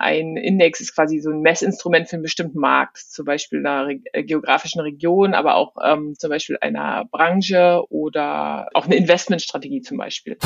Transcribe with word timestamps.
ein 0.00 0.36
Index 0.36 0.80
ist 0.80 0.94
quasi 0.94 1.20
so 1.20 1.30
ein 1.30 1.40
Messinstrument 1.42 2.08
für 2.08 2.16
einen 2.16 2.22
bestimmten 2.22 2.58
Markt, 2.58 2.98
zum 2.98 3.26
Beispiel 3.26 3.64
einer 3.64 3.86
re 3.86 4.00
äh, 4.12 4.24
geografischen 4.24 4.80
Region, 4.80 5.34
aber 5.34 5.56
auch 5.56 5.76
ähm, 5.84 6.14
zum 6.18 6.30
Beispiel 6.30 6.56
einer 6.60 7.04
Branche 7.10 7.82
oder 7.90 8.68
auch 8.74 8.86
eine 8.86 8.96
Investmentstrategie 8.96 9.82
zum 9.82 9.98
Beispiel. 9.98 10.38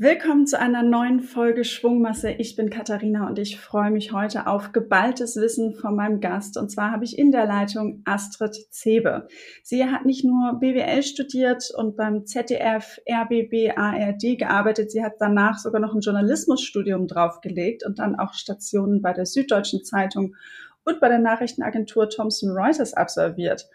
Willkommen 0.00 0.46
zu 0.46 0.60
einer 0.60 0.84
neuen 0.84 1.18
Folge 1.18 1.64
Schwungmasse. 1.64 2.30
Ich 2.30 2.54
bin 2.54 2.70
Katharina 2.70 3.26
und 3.26 3.36
ich 3.36 3.58
freue 3.58 3.90
mich 3.90 4.12
heute 4.12 4.46
auf 4.46 4.70
geballtes 4.70 5.34
Wissen 5.34 5.74
von 5.74 5.96
meinem 5.96 6.20
Gast. 6.20 6.56
Und 6.56 6.70
zwar 6.70 6.92
habe 6.92 7.04
ich 7.04 7.18
in 7.18 7.32
der 7.32 7.46
Leitung 7.46 8.02
Astrid 8.04 8.54
Zebe. 8.70 9.26
Sie 9.64 9.84
hat 9.86 10.04
nicht 10.04 10.24
nur 10.24 10.60
BWL 10.60 11.02
studiert 11.02 11.72
und 11.76 11.96
beim 11.96 12.26
ZDF, 12.26 13.00
RBB, 13.10 13.76
ARD 13.76 14.38
gearbeitet. 14.38 14.92
Sie 14.92 15.02
hat 15.02 15.14
danach 15.18 15.58
sogar 15.58 15.80
noch 15.80 15.96
ein 15.96 16.00
Journalismusstudium 16.00 17.08
draufgelegt 17.08 17.84
und 17.84 17.98
dann 17.98 18.14
auch 18.14 18.34
Stationen 18.34 19.02
bei 19.02 19.12
der 19.12 19.26
Süddeutschen 19.26 19.82
Zeitung 19.82 20.36
und 20.84 21.00
bei 21.00 21.08
der 21.08 21.18
Nachrichtenagentur 21.18 22.08
Thomson 22.08 22.50
Reuters 22.50 22.94
absolviert. 22.94 23.68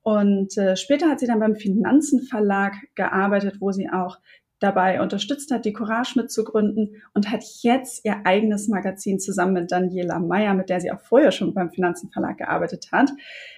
Und 0.00 0.56
äh, 0.56 0.74
später 0.74 1.10
hat 1.10 1.20
sie 1.20 1.26
dann 1.26 1.40
beim 1.40 1.56
Finanzenverlag 1.56 2.76
gearbeitet, 2.94 3.56
wo 3.60 3.72
sie 3.72 3.90
auch 3.90 4.16
dabei 4.58 5.00
unterstützt 5.02 5.50
hat, 5.50 5.64
die 5.64 5.72
Courage 5.72 6.12
mitzugründen 6.16 7.02
und 7.14 7.30
hat 7.30 7.44
jetzt 7.60 8.04
ihr 8.04 8.24
eigenes 8.24 8.68
Magazin 8.68 9.20
zusammen 9.20 9.52
mit 9.52 9.70
Daniela 9.72 10.18
Meyer, 10.18 10.54
mit 10.54 10.70
der 10.70 10.80
sie 10.80 10.90
auch 10.90 11.00
vorher 11.00 11.30
schon 11.30 11.52
beim 11.52 11.70
Finanzenverlag 11.70 12.38
gearbeitet 12.38 12.88
hat, 12.90 13.10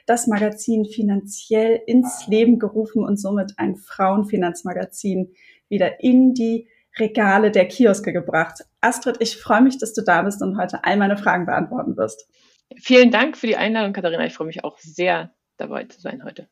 das 0.06 0.26
Magazin 0.26 0.84
finanziell 0.84 1.80
ins 1.86 2.26
Leben 2.26 2.58
gerufen 2.58 3.04
und 3.04 3.18
somit 3.18 3.52
ein 3.58 3.76
Frauenfinanzmagazin 3.76 5.32
wieder 5.68 6.02
in 6.02 6.34
die 6.34 6.68
Regale 6.98 7.52
der 7.52 7.68
Kioske 7.68 8.12
gebracht. 8.12 8.64
Astrid, 8.80 9.16
ich 9.20 9.36
freue 9.36 9.62
mich, 9.62 9.78
dass 9.78 9.92
du 9.92 10.02
da 10.02 10.22
bist 10.22 10.42
und 10.42 10.58
heute 10.58 10.84
all 10.84 10.96
meine 10.96 11.16
Fragen 11.16 11.46
beantworten 11.46 11.96
wirst. 11.96 12.28
Vielen 12.76 13.10
Dank 13.10 13.36
für 13.36 13.46
die 13.46 13.56
Einladung, 13.56 13.92
Katharina. 13.92 14.26
Ich 14.26 14.34
freue 14.34 14.48
mich 14.48 14.64
auch 14.64 14.78
sehr, 14.78 15.32
dabei 15.58 15.84
zu 15.84 16.00
sein 16.00 16.24
heute. 16.24 16.48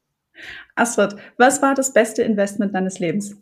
Astrid, 0.75 1.17
was 1.37 1.63
war 1.63 1.75
das 1.75 1.93
beste 1.93 2.23
Investment 2.23 2.75
deines 2.75 2.99
Lebens? 2.99 3.37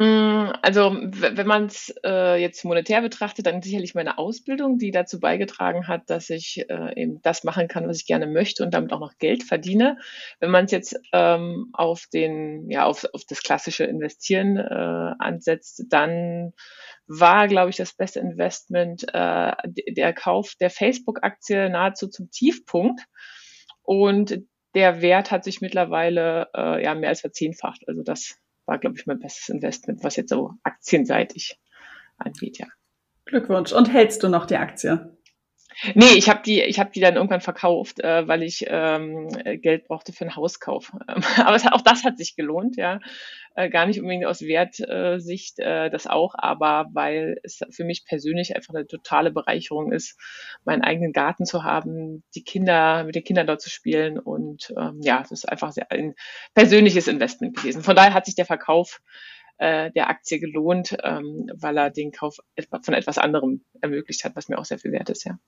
Mm, 0.00 0.52
also, 0.62 0.96
wenn 0.96 1.46
man 1.48 1.66
es 1.66 1.92
äh, 2.04 2.40
jetzt 2.40 2.64
monetär 2.64 3.00
betrachtet, 3.00 3.46
dann 3.46 3.62
sicherlich 3.62 3.96
meine 3.96 4.16
Ausbildung, 4.16 4.78
die 4.78 4.92
dazu 4.92 5.18
beigetragen 5.18 5.88
hat, 5.88 6.08
dass 6.08 6.30
ich 6.30 6.64
äh, 6.68 7.00
eben 7.00 7.20
das 7.22 7.42
machen 7.42 7.66
kann, 7.66 7.88
was 7.88 7.98
ich 7.98 8.06
gerne 8.06 8.28
möchte 8.28 8.62
und 8.62 8.72
damit 8.72 8.92
auch 8.92 9.00
noch 9.00 9.18
Geld 9.18 9.42
verdiene. 9.42 9.98
Wenn 10.38 10.52
man 10.52 10.66
es 10.66 10.70
jetzt 10.70 11.00
ähm, 11.12 11.70
auf 11.72 12.04
den, 12.12 12.70
ja, 12.70 12.84
auf, 12.84 13.06
auf 13.12 13.24
das 13.28 13.42
klassische 13.42 13.84
Investieren 13.84 14.56
äh, 14.56 15.14
ansetzt, 15.18 15.82
dann 15.88 16.52
war, 17.08 17.48
glaube 17.48 17.70
ich, 17.70 17.76
das 17.76 17.92
beste 17.92 18.20
Investment 18.20 19.02
äh, 19.12 19.52
der 19.64 20.12
Kauf 20.12 20.54
der 20.60 20.70
Facebook-Aktie 20.70 21.70
nahezu 21.70 22.06
zum 22.06 22.30
Tiefpunkt. 22.30 23.00
Und 23.82 24.42
der 24.76 25.02
Wert 25.02 25.32
hat 25.32 25.42
sich 25.42 25.60
mittlerweile 25.60 26.50
äh, 26.54 26.84
ja 26.84 26.94
mehr 26.94 27.08
als 27.08 27.22
verzehnfacht. 27.22 27.82
Also 27.88 28.04
das 28.04 28.38
war, 28.68 28.78
glaube 28.78 28.96
ich, 28.96 29.06
mein 29.06 29.18
bestes 29.18 29.48
Investment, 29.48 30.04
was 30.04 30.16
jetzt 30.16 30.30
so 30.30 30.52
aktienseitig 30.62 31.58
angeht, 32.18 32.58
ja. 32.58 32.66
Glückwunsch. 33.24 33.72
Und 33.72 33.92
hältst 33.92 34.22
du 34.22 34.28
noch 34.28 34.46
die 34.46 34.56
Aktie? 34.56 35.17
Nee, 35.94 36.14
ich 36.16 36.28
habe 36.28 36.42
die, 36.44 36.62
ich 36.62 36.80
habe 36.80 36.90
die 36.90 37.00
dann 37.00 37.16
irgendwann 37.16 37.40
verkauft, 37.40 38.00
äh, 38.00 38.26
weil 38.26 38.42
ich 38.42 38.64
ähm, 38.68 39.28
Geld 39.60 39.86
brauchte 39.86 40.12
für 40.12 40.22
einen 40.22 40.34
Hauskauf. 40.34 40.92
Ähm, 41.08 41.22
aber 41.46 41.56
es, 41.56 41.66
auch 41.66 41.82
das 41.82 42.04
hat 42.04 42.18
sich 42.18 42.36
gelohnt, 42.36 42.76
ja. 42.76 43.00
Äh, 43.54 43.70
gar 43.70 43.86
nicht 43.86 44.00
unbedingt 44.00 44.24
aus 44.24 44.42
Wertsicht 44.42 45.58
äh, 45.58 45.90
das 45.90 46.06
auch, 46.06 46.34
aber 46.36 46.86
weil 46.92 47.40
es 47.42 47.60
für 47.70 47.84
mich 47.84 48.04
persönlich 48.06 48.54
einfach 48.54 48.74
eine 48.74 48.86
totale 48.86 49.30
Bereicherung 49.30 49.92
ist, 49.92 50.16
meinen 50.64 50.82
eigenen 50.82 51.12
Garten 51.12 51.44
zu 51.44 51.64
haben, 51.64 52.22
die 52.34 52.44
Kinder, 52.44 53.04
mit 53.04 53.14
den 53.14 53.24
Kindern 53.24 53.46
dort 53.46 53.60
zu 53.60 53.70
spielen 53.70 54.18
und 54.18 54.72
ähm, 54.78 55.00
ja, 55.02 55.20
das 55.20 55.32
ist 55.32 55.48
einfach 55.48 55.72
sehr 55.72 55.90
ein 55.90 56.14
persönliches 56.54 57.08
Investment 57.08 57.56
gewesen. 57.56 57.82
Von 57.82 57.96
daher 57.96 58.14
hat 58.14 58.26
sich 58.26 58.36
der 58.36 58.46
Verkauf 58.46 59.00
äh, 59.58 59.90
der 59.92 60.08
Aktie 60.08 60.40
gelohnt, 60.40 60.96
ähm, 61.02 61.50
weil 61.54 61.76
er 61.76 61.90
den 61.90 62.12
Kauf 62.12 62.38
von 62.82 62.94
etwas 62.94 63.18
anderem 63.18 63.64
ermöglicht 63.80 64.24
hat, 64.24 64.36
was 64.36 64.48
mir 64.48 64.58
auch 64.58 64.64
sehr 64.64 64.78
viel 64.78 64.92
wert 64.92 65.10
ist, 65.10 65.24
ja. 65.24 65.38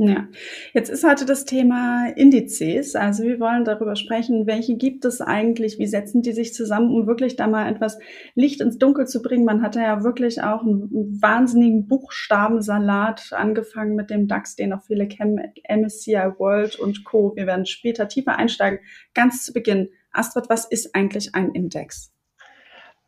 Ja, 0.00 0.28
jetzt 0.74 0.90
ist 0.90 1.02
heute 1.02 1.26
das 1.26 1.44
Thema 1.44 2.06
Indizes. 2.14 2.94
Also 2.94 3.24
wir 3.24 3.40
wollen 3.40 3.64
darüber 3.64 3.96
sprechen, 3.96 4.46
welche 4.46 4.76
gibt 4.76 5.04
es 5.04 5.20
eigentlich, 5.20 5.80
wie 5.80 5.88
setzen 5.88 6.22
die 6.22 6.30
sich 6.30 6.54
zusammen, 6.54 6.94
um 6.94 7.08
wirklich 7.08 7.34
da 7.34 7.48
mal 7.48 7.68
etwas 7.68 7.98
Licht 8.36 8.60
ins 8.60 8.78
Dunkel 8.78 9.08
zu 9.08 9.22
bringen. 9.22 9.44
Man 9.44 9.60
hatte 9.60 9.80
ja 9.80 10.04
wirklich 10.04 10.40
auch 10.40 10.62
einen 10.62 11.20
wahnsinnigen 11.20 11.88
Buchstabensalat 11.88 13.32
angefangen 13.32 13.96
mit 13.96 14.08
dem 14.08 14.28
DAX, 14.28 14.54
den 14.54 14.72
auch 14.72 14.84
viele 14.84 15.08
kennen, 15.08 15.40
MSCI 15.68 16.12
World 16.38 16.78
und 16.78 17.02
Co. 17.02 17.32
Wir 17.34 17.48
werden 17.48 17.66
später 17.66 18.06
tiefer 18.06 18.36
einsteigen. 18.36 18.78
Ganz 19.14 19.44
zu 19.44 19.52
Beginn, 19.52 19.88
Astrid, 20.12 20.48
was 20.48 20.64
ist 20.64 20.94
eigentlich 20.94 21.34
ein 21.34 21.50
Index? 21.50 22.12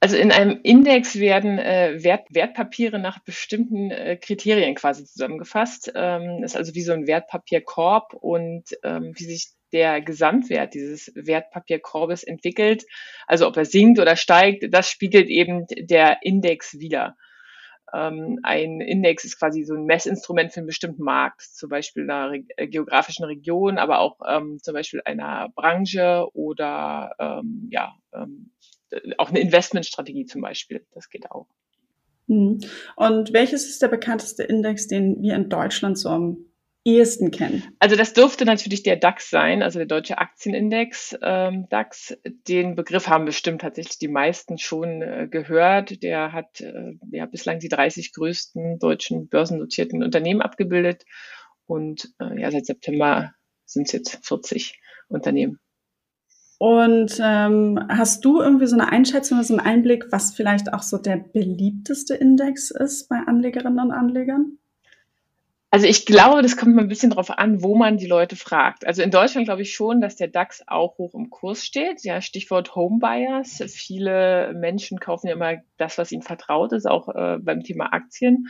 Also 0.03 0.17
in 0.17 0.33
einem 0.33 0.61
Index 0.63 1.19
werden 1.19 1.59
äh, 1.59 2.03
Wert, 2.03 2.27
Wertpapiere 2.31 2.99
nach 2.99 3.19
bestimmten 3.19 3.91
äh, 3.91 4.17
Kriterien 4.17 4.75
quasi 4.75 5.05
zusammengefasst. 5.05 5.93
Ähm, 5.95 6.43
ist 6.43 6.57
also 6.57 6.75
wie 6.75 6.81
so 6.81 6.93
ein 6.93 7.07
Wertpapierkorb 7.07 8.15
und 8.15 8.65
ähm, 8.83 9.13
wie 9.15 9.25
sich 9.25 9.49
der 9.73 10.01
Gesamtwert 10.01 10.75
dieses 10.75 11.13
Wertpapierkorbes 11.15 12.25
entwickelt, 12.25 12.85
also 13.27 13.47
ob 13.47 13.57
er 13.57 13.65
sinkt 13.65 14.01
oder 14.01 14.17
steigt, 14.17 14.73
das 14.75 14.91
spiegelt 14.91 15.29
eben 15.29 15.67
der 15.69 16.23
Index 16.23 16.79
wider. 16.81 17.17
Ähm, 17.93 18.39
ein 18.43 18.81
Index 18.81 19.25
ist 19.25 19.39
quasi 19.39 19.65
so 19.65 19.75
ein 19.75 19.85
Messinstrument 19.85 20.53
für 20.53 20.61
einen 20.61 20.67
bestimmten 20.67 21.03
Markt, 21.03 21.43
zum 21.43 21.69
Beispiel 21.69 22.05
einer 22.05 22.31
re 22.31 22.45
äh, 22.57 22.69
geografischen 22.69 23.25
Region, 23.25 23.79
aber 23.79 23.99
auch 23.99 24.19
ähm, 24.29 24.59
zum 24.63 24.75
Beispiel 24.75 25.03
einer 25.05 25.49
Branche 25.55 26.27
oder 26.33 27.13
ähm, 27.19 27.69
ja, 27.71 27.95
ähm, 28.15 28.53
auch 29.19 29.31
eine 29.31 29.41
Investmentstrategie 29.41 30.27
zum 30.27 30.41
Beispiel. 30.41 30.85
Das 30.93 31.11
geht 31.11 31.31
auch. 31.31 31.47
Hm. 32.29 32.61
Und 32.97 33.33
welches 33.33 33.69
ist 33.69 33.83
der 33.83 33.89
bekannteste 33.89 34.45
Index, 34.45 34.87
den 34.87 35.21
wir 35.23 35.35
in 35.35 35.49
Deutschland 35.49 35.99
so 35.99 36.09
am 36.09 36.47
ehesten 36.85 37.31
kennen? 37.31 37.65
Also 37.79 37.97
das 37.97 38.13
dürfte 38.13 38.45
natürlich 38.45 38.83
der 38.83 38.97
DAX 38.97 39.31
sein, 39.31 39.63
also 39.63 39.79
der 39.79 39.87
Deutsche 39.87 40.19
Aktienindex 40.19 41.17
ähm, 41.23 41.67
DAX. 41.69 42.17
Den 42.49 42.77
Begriff 42.77 43.09
haben 43.09 43.25
bestimmt 43.25 43.63
tatsächlich 43.63 43.99
die 43.99 44.09
meisten 44.09 44.59
schon 44.59 45.03
äh, 45.03 45.29
gehört. 45.31 46.03
Der 46.03 46.33
hat 46.33 46.61
äh, 46.61 46.93
ja 47.11 47.27
bislang 47.27 47.59
die 47.59 47.69
30 47.69 48.13
größten 48.13 48.79
deutschen 48.79 49.29
börsennotierten 49.29 50.03
Unternehmen 50.03 50.41
abgebildet 50.41 51.05
und 51.67 52.13
äh, 52.21 52.41
ja 52.41 52.51
seit 52.51 52.67
September 52.67 53.33
sind 53.65 53.87
es 53.87 53.93
jetzt 53.93 54.27
40 54.27 54.81
Unternehmen. 55.09 55.59
Und 56.63 57.19
ähm, 57.25 57.81
hast 57.89 58.23
du 58.23 58.43
irgendwie 58.43 58.67
so 58.67 58.77
eine 58.77 58.93
Einschätzung 58.93 59.39
oder 59.39 59.47
so 59.47 59.57
einen 59.57 59.67
Einblick, 59.67 60.13
was 60.13 60.35
vielleicht 60.35 60.75
auch 60.75 60.83
so 60.83 60.99
der 60.99 61.17
beliebteste 61.17 62.15
Index 62.15 62.71
ist 62.71 63.09
bei 63.09 63.17
Anlegerinnen 63.17 63.81
und 63.81 63.93
Anlegern? 63.93 64.59
Also 65.71 65.87
ich 65.87 66.05
glaube, 66.05 66.43
das 66.43 66.59
kommt 66.59 66.75
mal 66.75 66.83
ein 66.83 66.89
bisschen 66.89 67.09
darauf 67.09 67.31
an, 67.31 67.63
wo 67.63 67.77
man 67.77 67.97
die 67.97 68.07
Leute 68.07 68.37
fragt. 68.37 68.87
Also 68.87 69.01
in 69.01 69.11
Deutschland 69.11 69.47
glaube 69.47 69.63
ich 69.63 69.73
schon, 69.73 70.03
dass 70.03 70.17
der 70.17 70.29
DAX 70.29 70.63
auch 70.67 70.99
hoch 70.99 71.15
im 71.15 71.31
Kurs 71.31 71.65
steht. 71.65 72.05
Ja, 72.05 72.21
Stichwort 72.21 72.75
Homebuyers. 72.75 73.63
Viele 73.69 74.53
Menschen 74.53 75.01
kaufen 75.01 75.29
ja 75.29 75.33
immer 75.33 75.63
das, 75.79 75.97
was 75.97 76.13
ihnen 76.13 76.21
vertraut 76.21 76.75
ist, 76.75 76.87
auch 76.87 77.09
äh, 77.09 77.39
beim 77.41 77.63
Thema 77.63 77.95
Aktien. 77.95 78.49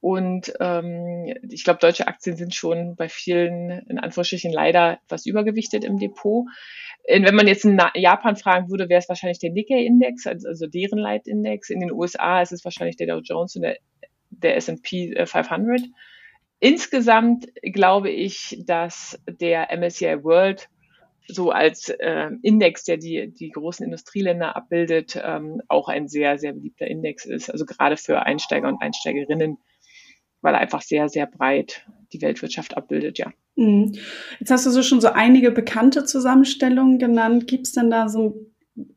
Und 0.00 0.52
ähm, 0.60 1.34
ich 1.50 1.64
glaube, 1.64 1.80
deutsche 1.80 2.06
Aktien 2.06 2.36
sind 2.36 2.54
schon 2.54 2.94
bei 2.94 3.08
vielen, 3.08 3.70
in 3.88 3.98
Anführungsstrichen, 3.98 4.52
leider 4.52 4.98
etwas 5.04 5.26
übergewichtet 5.26 5.84
im 5.84 5.98
Depot. 5.98 6.46
Wenn 7.08 7.34
man 7.34 7.48
jetzt 7.48 7.64
in 7.64 7.80
Japan 7.94 8.36
fragen 8.36 8.70
würde, 8.70 8.88
wäre 8.88 9.00
es 9.00 9.08
wahrscheinlich 9.08 9.38
der 9.38 9.50
Nikkei-Index, 9.50 10.26
also, 10.26 10.48
also 10.48 10.66
deren 10.66 10.98
Leitindex. 10.98 11.70
In 11.70 11.80
den 11.80 11.90
USA 11.90 12.42
ist 12.42 12.52
es 12.52 12.64
wahrscheinlich 12.64 12.96
der 12.96 13.08
Dow 13.08 13.20
Jones 13.24 13.56
und 13.56 13.62
der, 13.62 13.78
der 14.30 14.56
S&P 14.56 15.14
500. 15.26 15.80
Insgesamt 16.60 17.46
glaube 17.62 18.10
ich, 18.10 18.62
dass 18.66 19.20
der 19.26 19.68
MSCI 19.76 20.22
World 20.22 20.68
so 21.28 21.50
als 21.50 21.88
äh, 21.88 22.30
Index, 22.42 22.84
der 22.84 22.96
die, 22.96 23.32
die 23.32 23.50
großen 23.50 23.84
Industrieländer 23.84 24.56
abbildet, 24.56 25.20
ähm, 25.22 25.60
auch 25.68 25.88
ein 25.88 26.08
sehr, 26.08 26.38
sehr 26.38 26.54
beliebter 26.54 26.86
Index 26.86 27.26
ist. 27.26 27.50
Also 27.50 27.66
gerade 27.66 27.96
für 27.96 28.22
Einsteiger 28.22 28.68
und 28.68 28.80
Einsteigerinnen 28.80 29.58
weil 30.40 30.54
er 30.54 30.60
einfach 30.60 30.82
sehr, 30.82 31.08
sehr 31.08 31.26
breit 31.26 31.86
die 32.12 32.22
Weltwirtschaft 32.22 32.76
abbildet, 32.76 33.18
ja. 33.18 33.32
Mhm. 33.56 33.96
Jetzt 34.38 34.50
hast 34.50 34.66
du 34.66 34.70
so 34.70 34.82
schon 34.82 35.00
so 35.00 35.08
einige 35.08 35.50
bekannte 35.50 36.04
Zusammenstellungen 36.04 36.98
genannt. 36.98 37.46
Gibt 37.46 37.66
es 37.66 37.72
denn 37.72 37.90
da 37.90 38.08
so 38.08 38.46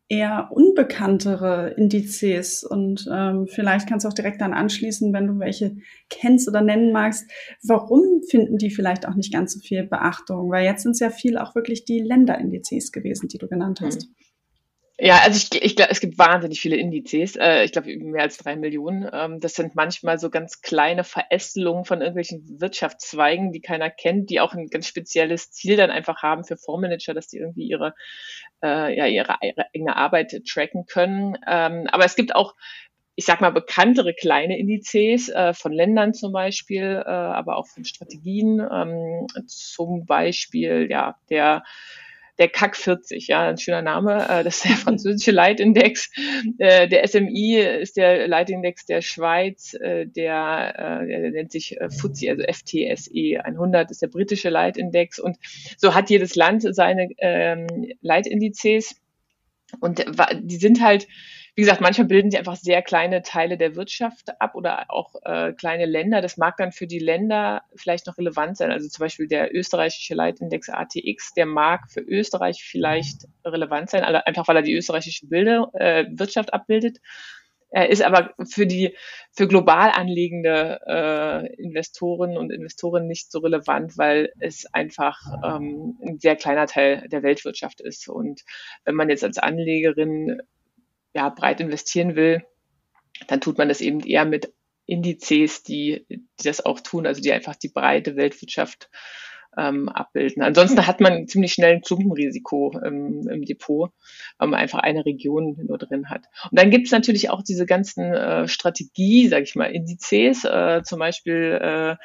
eher 0.08 0.50
unbekanntere 0.52 1.74
Indizes? 1.78 2.64
Und 2.64 3.10
ähm, 3.12 3.48
vielleicht 3.48 3.90
kannst 3.90 4.06
du 4.06 4.10
auch 4.10 4.14
direkt 4.14 4.40
dann 4.40 4.54
anschließen, 4.54 5.12
wenn 5.14 5.28
du 5.28 5.40
welche 5.40 5.78
kennst 6.10 6.48
oder 6.48 6.62
nennen 6.62 6.92
magst. 6.92 7.30
Warum 7.64 8.22
finden 8.30 8.58
die 8.58 8.70
vielleicht 8.70 9.08
auch 9.08 9.16
nicht 9.16 9.34
ganz 9.34 9.54
so 9.54 9.60
viel 9.60 9.84
Beachtung? 9.84 10.52
Weil 10.52 10.66
jetzt 10.66 10.84
sind 10.84 10.92
es 10.92 11.00
ja 11.00 11.10
viel 11.10 11.38
auch 11.38 11.56
wirklich 11.56 11.86
die 11.86 12.00
Länderindizes 12.00 12.92
gewesen, 12.92 13.30
die 13.30 13.40
du 13.40 13.48
genannt 13.48 13.82
hast. 13.82 14.10
Mhm. 14.10 14.16
Ja, 15.04 15.18
also 15.24 15.36
ich, 15.52 15.64
ich 15.64 15.76
glaube, 15.76 15.90
es 15.90 16.00
gibt 16.00 16.20
wahnsinnig 16.20 16.62
viele 16.62 16.76
Indizes. 16.76 17.36
Äh, 17.36 17.64
ich 17.64 17.72
glaube, 17.72 17.96
mehr 17.98 18.22
als 18.22 18.38
drei 18.38 18.56
Millionen. 18.56 19.10
Ähm, 19.12 19.40
das 19.40 19.56
sind 19.56 19.74
manchmal 19.74 20.20
so 20.20 20.30
ganz 20.30 20.62
kleine 20.62 21.04
Verästelungen 21.04 21.86
von 21.86 22.02
irgendwelchen 22.02 22.62
Wirtschaftszweigen, 22.62 23.52
die 23.52 23.62
keiner 23.62 23.90
kennt, 23.90 24.30
die 24.30 24.40
auch 24.40 24.54
ein 24.54 24.68
ganz 24.68 24.86
spezielles 24.86 25.52
Ziel 25.52 25.76
dann 25.76 25.90
einfach 25.90 26.22
haben 26.22 26.44
für 26.44 26.56
Fondsmanager, 26.56 27.16
dass 27.16 27.28
die 27.30 27.40
irgendwie 27.40 27.68
ihre, 27.68 27.96
äh, 28.64 28.96
ja, 28.96 29.08
ihre, 29.08 29.38
ihre 29.42 29.66
eigene 29.74 29.96
Arbeit 29.96 30.40
tracken 30.48 30.86
können. 30.86 31.36
Ähm, 31.48 31.88
aber 31.92 32.06
es 32.06 32.16
gibt 32.16 32.36
auch 32.36 32.54
ich 33.16 33.26
sag 33.26 33.42
mal, 33.42 33.52
bekanntere 33.52 34.14
kleine 34.14 34.58
Indizes 34.58 35.30
äh, 35.30 35.54
von 35.54 35.74
Ländern 35.74 36.14
zum 36.14 36.32
Beispiel, 36.32 37.04
äh, 37.06 37.10
aber 37.10 37.58
auch 37.58 37.68
von 37.68 37.86
Strategien. 37.86 38.60
Ähm, 38.72 39.28
zum 39.48 40.06
Beispiel, 40.06 40.88
ja, 40.90 41.18
der 41.30 41.64
der 42.40 42.50
CAC 42.50 42.76
40, 42.76 43.28
ja, 43.28 43.50
ein 43.50 43.58
schöner 43.58 43.82
Name. 43.82 44.28
Äh, 44.28 44.44
das 44.44 44.58
ist 44.58 44.66
der 44.66 44.78
französische 44.78 45.32
Leitindex. 45.32 46.12
Äh, 46.58 46.88
der 46.88 47.08
SMI 47.08 47.60
ist 47.60 47.98
der 47.98 48.28
Leitindex 48.28 48.86
der 48.86 49.02
Schweiz. 49.02 49.74
Äh, 49.74 50.08
der, 50.08 51.06
der 51.08 51.32
nennt 51.32 51.52
sich 51.52 51.78
FTSE, 51.80 52.32
also 52.32 52.44
FTSE 52.44 53.44
100 53.44 53.92
ist 53.92 54.02
der 54.02 54.08
britische 54.08 54.50
Leitindex. 54.50 55.20
Und 55.20 55.38
so 55.78 55.94
hat 55.94 56.10
jedes 56.10 56.36
Land 56.36 56.64
seine 56.74 57.10
ähm, 57.18 57.68
Leitindizes. 58.02 58.96
Und 59.80 60.06
die 60.42 60.58
sind 60.58 60.82
halt 60.82 61.08
wie 61.62 61.66
gesagt, 61.66 61.82
manchmal 61.82 62.08
bilden 62.08 62.32
sie 62.32 62.40
einfach 62.40 62.56
sehr 62.56 62.82
kleine 62.82 63.22
Teile 63.22 63.56
der 63.56 63.76
Wirtschaft 63.76 64.42
ab 64.42 64.56
oder 64.56 64.86
auch 64.90 65.14
äh, 65.24 65.54
kleine 65.54 65.86
Länder. 65.86 66.20
Das 66.20 66.36
mag 66.36 66.58
dann 66.58 66.72
für 66.72 66.88
die 66.88 66.98
Länder 66.98 67.62
vielleicht 67.76 68.08
noch 68.08 68.18
relevant 68.18 68.58
sein. 68.58 68.72
Also 68.72 68.90
zum 68.90 69.04
Beispiel 69.04 69.28
der 69.28 69.56
österreichische 69.56 70.16
Leitindex 70.16 70.70
ATX, 70.70 71.36
der 71.36 71.46
mag 71.46 71.82
für 71.92 72.00
Österreich 72.00 72.64
vielleicht 72.64 73.28
relevant 73.46 73.92
sein, 73.92 74.04
also 74.04 74.22
einfach 74.26 74.48
weil 74.48 74.56
er 74.56 74.62
die 74.64 74.74
österreichische 74.74 75.28
Bilde, 75.28 75.68
äh, 75.74 76.06
Wirtschaft 76.10 76.52
abbildet. 76.52 76.98
Er 77.70 77.90
ist 77.90 78.02
aber 78.02 78.34
für 78.50 78.66
die 78.66 78.98
für 79.32 79.48
global 79.48 79.92
anliegende 79.92 80.80
äh, 80.88 81.62
Investoren 81.62 82.38
und 82.38 82.52
Investoren 82.52 83.06
nicht 83.06 83.32
so 83.32 83.38
relevant, 83.38 84.00
weil 84.00 84.34
es 84.40 84.66
einfach 84.74 85.20
ähm, 85.46 85.96
ein 86.04 86.18
sehr 86.18 86.36
kleiner 86.38 86.66
Teil 86.66 87.08
der 87.10 87.22
Weltwirtschaft 87.22 87.82
ist. 87.82 88.10
Und 88.10 88.42
wenn 88.84 88.96
man 88.96 89.12
jetzt 89.12 89.24
als 89.24 89.38
Anlegerin 89.38 90.42
ja, 91.14 91.30
breit 91.30 91.60
investieren 91.60 92.16
will, 92.16 92.46
dann 93.28 93.42
tut 93.42 93.58
man 93.58 93.70
das 93.70 93.82
eben 93.82 94.02
eher 94.02 94.26
mit 94.26 94.54
Indizes, 94.86 95.64
die, 95.64 96.06
die 96.10 96.26
das 96.44 96.66
auch 96.66 96.80
tun, 96.80 97.06
also 97.08 97.22
die 97.22 97.32
einfach 97.32 97.56
die 97.56 97.70
breite 97.70 98.16
Weltwirtschaft 98.16 98.90
ähm, 99.58 99.90
abbilden. 99.90 100.44
Ansonsten 100.44 100.88
hat 100.88 101.02
man 101.02 101.28
ziemlich 101.28 101.54
schnell 101.54 101.76
ein 101.76 101.82
Klumpenrisiko 101.82 102.78
im, 102.84 103.28
im 103.28 103.46
Depot, 103.46 103.92
weil 104.38 104.48
man 104.48 104.60
einfach 104.60 104.80
eine 104.80 105.06
Region 105.06 105.58
nur 105.68 105.78
drin 105.78 106.10
hat. 106.10 106.26
Und 106.50 106.60
dann 106.60 106.72
gibt 106.72 106.86
es 106.86 106.92
natürlich 106.92 107.30
auch 107.30 107.42
diese 107.42 107.66
ganzen 107.66 108.14
äh, 108.14 108.48
Strategie, 108.48 109.28
sage 109.28 109.44
ich 109.44 109.56
mal, 109.56 109.66
Indizes. 109.66 110.46
Äh, 110.46 110.84
zum 110.84 111.00
Beispiel 111.00 111.60
äh, 111.62 111.96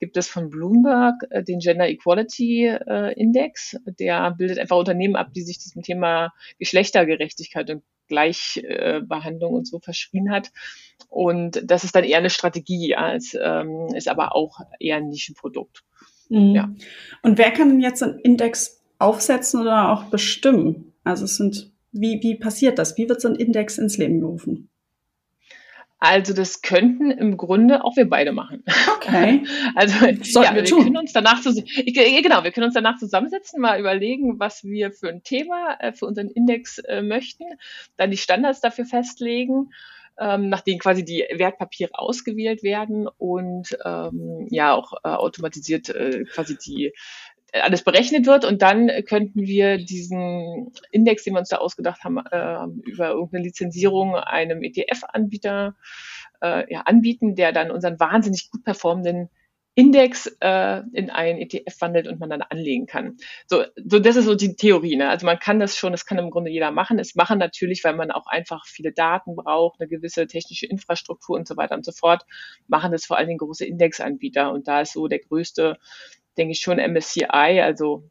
gibt 0.00 0.16
es 0.16 0.28
von 0.28 0.50
Bloomberg 0.50 1.14
äh, 1.30 1.44
den 1.44 1.60
Gender 1.60 1.88
Equality 1.88 2.66
äh, 2.66 3.12
Index. 3.14 3.76
Der 3.86 4.32
bildet 4.32 4.58
einfach 4.58 4.76
Unternehmen 4.76 5.16
ab, 5.16 5.32
die 5.34 5.42
sich 5.42 5.58
diesem 5.58 5.82
Thema 5.82 6.32
Geschlechtergerechtigkeit 6.58 7.70
und 7.70 7.82
Gleichbehandlung 8.08 9.54
und 9.54 9.66
so 9.66 9.78
verschrien 9.78 10.30
hat. 10.30 10.50
Und 11.08 11.62
das 11.64 11.84
ist 11.84 11.94
dann 11.94 12.04
eher 12.04 12.18
eine 12.18 12.30
Strategie, 12.30 12.88
ja, 12.88 13.14
es 13.14 13.36
ähm, 13.40 13.88
ist 13.94 14.08
aber 14.08 14.34
auch 14.34 14.60
eher 14.78 14.96
ein 14.96 15.08
Nischenprodukt. 15.08 15.84
Mhm. 16.28 16.54
Ja. 16.54 16.74
Und 17.22 17.38
wer 17.38 17.50
kann 17.52 17.68
denn 17.68 17.80
jetzt 17.80 18.02
einen 18.02 18.18
Index 18.18 18.82
aufsetzen 18.98 19.60
oder 19.60 19.92
auch 19.92 20.04
bestimmen? 20.04 20.92
Also 21.04 21.24
es 21.24 21.36
sind, 21.36 21.72
wie, 21.92 22.20
wie 22.22 22.36
passiert 22.36 22.78
das? 22.78 22.96
Wie 22.96 23.08
wird 23.08 23.20
so 23.20 23.28
ein 23.28 23.36
Index 23.36 23.78
ins 23.78 23.98
Leben 23.98 24.20
gerufen? 24.20 24.70
Also 25.98 26.34
das 26.34 26.60
könnten 26.60 27.10
im 27.10 27.36
Grunde 27.38 27.82
auch 27.82 27.96
wir 27.96 28.08
beide 28.08 28.32
machen. 28.32 28.62
Okay. 28.96 29.44
Also 29.74 30.06
ja, 30.42 30.54
wir, 30.54 30.62
wir 30.62 30.64
tun. 30.64 30.84
können 30.84 30.96
uns 30.96 31.12
danach 31.12 31.42
genau, 31.42 32.44
wir 32.44 32.50
können 32.50 32.66
uns 32.66 32.74
danach 32.74 32.98
zusammensetzen, 32.98 33.60
mal 33.60 33.78
überlegen, 33.78 34.38
was 34.38 34.64
wir 34.64 34.92
für 34.92 35.08
ein 35.08 35.22
Thema 35.22 35.76
äh, 35.80 35.92
für 35.92 36.06
unseren 36.06 36.28
Index 36.28 36.78
äh, 36.78 37.02
möchten, 37.02 37.44
dann 37.96 38.10
die 38.10 38.16
Standards 38.16 38.60
dafür 38.60 38.84
festlegen, 38.84 39.70
ähm, 40.18 40.48
nachdem 40.48 40.78
quasi 40.78 41.04
die 41.04 41.24
Wertpapiere 41.32 41.98
ausgewählt 41.98 42.62
werden 42.62 43.08
und 43.18 43.76
ähm, 43.84 44.46
ja 44.50 44.74
auch 44.74 44.92
äh, 45.04 45.08
automatisiert 45.08 45.92
quasi 46.32 46.56
die 46.56 46.92
alles 47.52 47.82
berechnet 47.82 48.26
wird 48.26 48.44
und 48.44 48.62
dann 48.62 48.90
könnten 49.06 49.42
wir 49.42 49.78
diesen 49.78 50.72
Index, 50.90 51.24
den 51.24 51.34
wir 51.34 51.40
uns 51.40 51.48
da 51.48 51.58
ausgedacht 51.58 52.04
haben, 52.04 52.18
äh, 52.18 52.90
über 52.90 53.10
irgendeine 53.10 53.44
Lizenzierung 53.44 54.14
einem 54.16 54.62
ETF-Anbieter 54.62 55.76
äh, 56.42 56.72
ja, 56.72 56.82
anbieten, 56.82 57.34
der 57.34 57.52
dann 57.52 57.70
unseren 57.70 57.98
wahnsinnig 58.00 58.50
gut 58.50 58.64
performenden 58.64 59.30
Index 59.78 60.26
äh, 60.40 60.82
in 60.94 61.10
einen 61.10 61.38
ETF 61.38 61.82
wandelt 61.82 62.08
und 62.08 62.18
man 62.18 62.30
dann 62.30 62.40
anlegen 62.40 62.86
kann. 62.86 63.18
So, 63.46 63.62
so 63.76 63.98
das 63.98 64.16
ist 64.16 64.24
so 64.24 64.34
die 64.34 64.56
Theorie. 64.56 64.96
Ne? 64.96 65.10
Also 65.10 65.26
man 65.26 65.38
kann 65.38 65.60
das 65.60 65.76
schon, 65.76 65.92
das 65.92 66.06
kann 66.06 66.16
im 66.16 66.30
Grunde 66.30 66.50
jeder 66.50 66.70
machen. 66.70 66.98
Es 66.98 67.14
machen 67.14 67.38
natürlich, 67.38 67.84
weil 67.84 67.94
man 67.94 68.10
auch 68.10 68.26
einfach 68.26 68.64
viele 68.64 68.92
Daten 68.92 69.36
braucht, 69.36 69.78
eine 69.78 69.86
gewisse 69.86 70.26
technische 70.26 70.64
Infrastruktur 70.64 71.36
und 71.36 71.46
so 71.46 71.58
weiter 71.58 71.74
und 71.74 71.84
so 71.84 71.92
fort, 71.92 72.24
machen 72.68 72.90
das 72.90 73.04
vor 73.04 73.18
allen 73.18 73.28
Dingen 73.28 73.38
große 73.38 73.66
Indexanbieter. 73.66 74.50
Und 74.50 74.66
da 74.66 74.80
ist 74.80 74.94
so 74.94 75.08
der 75.08 75.18
größte 75.18 75.76
denke 76.36 76.52
ich 76.52 76.60
schon 76.60 76.78
MSCI, 76.78 77.60
also 77.62 78.10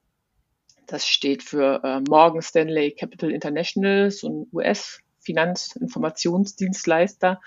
das 0.88 1.07
steht 1.07 1.44
für 1.44 1.81
äh, 1.83 2.00
Morgan 2.07 2.42
Stanley 2.42 2.92
Capital 2.92 3.31
International, 3.31 4.10
so 4.12 4.30
ein 4.30 4.48
US-Finanzinformationsdienstleister, 4.51 7.42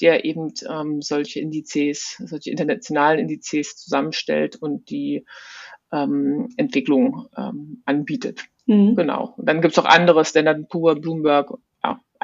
der 0.00 0.24
eben 0.24 0.52
ähm, 0.68 1.02
solche 1.02 1.38
Indizes, 1.40 2.22
solche 2.24 2.50
internationalen 2.50 3.20
Indizes 3.20 3.76
zusammenstellt 3.76 4.56
und 4.56 4.90
die 4.90 5.24
ähm, 5.92 6.48
Entwicklung 6.56 7.28
ähm, 7.36 7.82
anbietet. 7.84 8.46
Mhm. 8.66 8.96
Genau. 8.96 9.34
Und 9.36 9.48
dann 9.48 9.60
gibt's 9.60 9.78
auch 9.78 9.84
andere, 9.84 10.24
Standard 10.24 10.68
Poor, 10.68 10.96
Bloomberg 10.96 11.52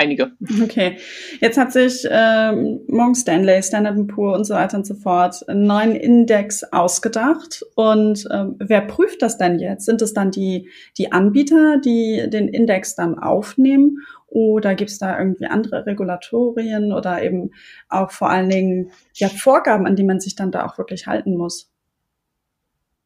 einige. 0.00 0.32
Okay. 0.62 0.96
Jetzt 1.40 1.58
hat 1.58 1.72
sich 1.72 2.06
ähm, 2.10 2.80
Morgan 2.88 3.14
Stanley, 3.14 3.62
Standard 3.62 4.06
Poor 4.08 4.34
und 4.34 4.44
so 4.44 4.54
weiter 4.54 4.78
und 4.78 4.86
so 4.86 4.94
fort 4.94 5.46
einen 5.48 5.64
neuen 5.64 5.94
Index 5.94 6.64
ausgedacht. 6.64 7.64
Und 7.74 8.26
ähm, 8.32 8.56
wer 8.58 8.80
prüft 8.80 9.22
das 9.22 9.36
denn 9.36 9.58
jetzt? 9.58 9.84
Sind 9.84 10.02
es 10.02 10.14
dann 10.14 10.30
die, 10.30 10.68
die 10.96 11.12
Anbieter, 11.12 11.78
die 11.78 12.28
den 12.28 12.48
Index 12.48 12.94
dann 12.94 13.18
aufnehmen? 13.18 13.98
Oder 14.26 14.74
gibt 14.74 14.90
es 14.90 14.98
da 14.98 15.18
irgendwie 15.18 15.46
andere 15.46 15.86
Regulatorien 15.86 16.92
oder 16.92 17.22
eben 17.22 17.50
auch 17.88 18.10
vor 18.10 18.30
allen 18.30 18.48
Dingen 18.48 18.90
ja, 19.14 19.28
Vorgaben, 19.28 19.86
an 19.86 19.96
die 19.96 20.04
man 20.04 20.20
sich 20.20 20.36
dann 20.36 20.52
da 20.52 20.66
auch 20.66 20.78
wirklich 20.78 21.06
halten 21.06 21.36
muss? 21.36 21.70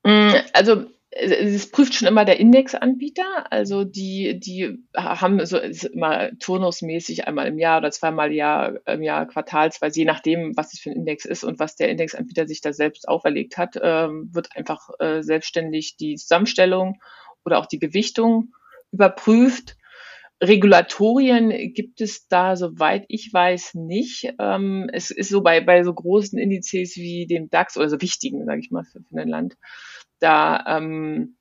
Mm, 0.05 0.33
also 0.53 0.85
es 1.17 1.71
prüft 1.71 1.95
schon 1.95 2.09
immer 2.09 2.25
der 2.25 2.41
Indexanbieter, 2.41 3.53
also 3.53 3.85
die, 3.85 4.41
die 4.41 4.85
haben 4.97 5.45
so 5.47 5.59
immer 5.59 6.37
turnusmäßig 6.39 7.29
einmal 7.29 7.47
im 7.47 7.59
Jahr 7.59 7.79
oder 7.79 7.93
zweimal 7.93 8.31
im 8.31 8.37
Jahr, 8.37 8.87
im 8.87 9.03
Jahr 9.03 9.27
quartalsweise, 9.27 10.01
je 10.01 10.07
nachdem, 10.07 10.57
was 10.57 10.73
es 10.73 10.81
für 10.81 10.91
ein 10.91 10.97
Index 10.97 11.25
ist 11.25 11.45
und 11.45 11.61
was 11.61 11.77
der 11.77 11.89
Indexanbieter 11.91 12.49
sich 12.49 12.61
da 12.61 12.73
selbst 12.73 13.09
auferlegt 13.09 13.57
hat, 13.57 13.79
ähm, 13.81 14.31
wird 14.33 14.57
einfach 14.57 14.91
äh, 14.99 15.23
selbstständig 15.23 15.97
die 15.97 16.17
Zusammenstellung 16.17 17.01
oder 17.45 17.59
auch 17.59 17.67
die 17.67 17.79
Gewichtung 17.79 18.53
überprüft. 18.91 19.77
Regulatorien 20.43 21.73
gibt 21.75 22.01
es 22.01 22.27
da, 22.27 22.57
soweit 22.57 23.05
ich 23.09 23.33
weiß, 23.33 23.75
nicht. 23.75 24.35
Ähm, 24.41 24.91
es 24.93 25.11
ist 25.11 25.29
so 25.29 25.43
bei, 25.43 25.61
bei 25.61 25.85
so 25.85 25.95
großen 25.95 26.39
Indizes 26.39 26.97
wie 26.97 27.27
dem 27.27 27.51
DAX 27.51 27.77
oder 27.77 27.89
so 27.89 28.01
wichtigen, 28.01 28.45
sage 28.45 28.61
ich 28.61 28.73
mal, 28.73 28.85
für, 28.85 29.01
für 29.01 29.21
ein 29.21 29.29
Land 29.29 29.57
da, 30.21 30.65
ähm, 30.67 31.37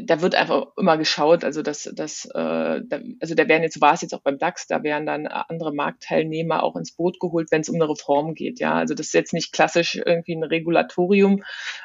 da 0.00 0.22
wird 0.22 0.34
einfach 0.34 0.68
immer 0.76 0.96
geschaut, 0.96 1.44
also 1.44 1.62
das, 1.62 1.90
das, 1.94 2.24
äh, 2.24 2.80
da, 2.84 3.00
also 3.20 3.34
da 3.34 3.48
werden 3.48 3.62
jetzt, 3.62 3.80
war 3.80 3.94
es 3.94 4.00
jetzt 4.00 4.14
auch 4.14 4.22
beim 4.22 4.38
DAX, 4.38 4.66
da 4.66 4.82
werden 4.82 5.06
dann 5.06 5.26
andere 5.26 5.74
Marktteilnehmer 5.74 6.62
auch 6.62 6.76
ins 6.76 6.92
Boot 6.92 7.20
geholt, 7.20 7.50
wenn 7.50 7.60
es 7.60 7.68
um 7.68 7.74
eine 7.76 7.88
Reform 7.88 8.34
geht. 8.34 8.58
Ja, 8.60 8.74
also 8.74 8.94
das 8.94 9.08
ist 9.08 9.14
jetzt 9.14 9.32
nicht 9.32 9.52
klassisch 9.52 9.96
irgendwie 9.96 10.34
ein 10.34 10.44
Regulatorium, 10.44 11.42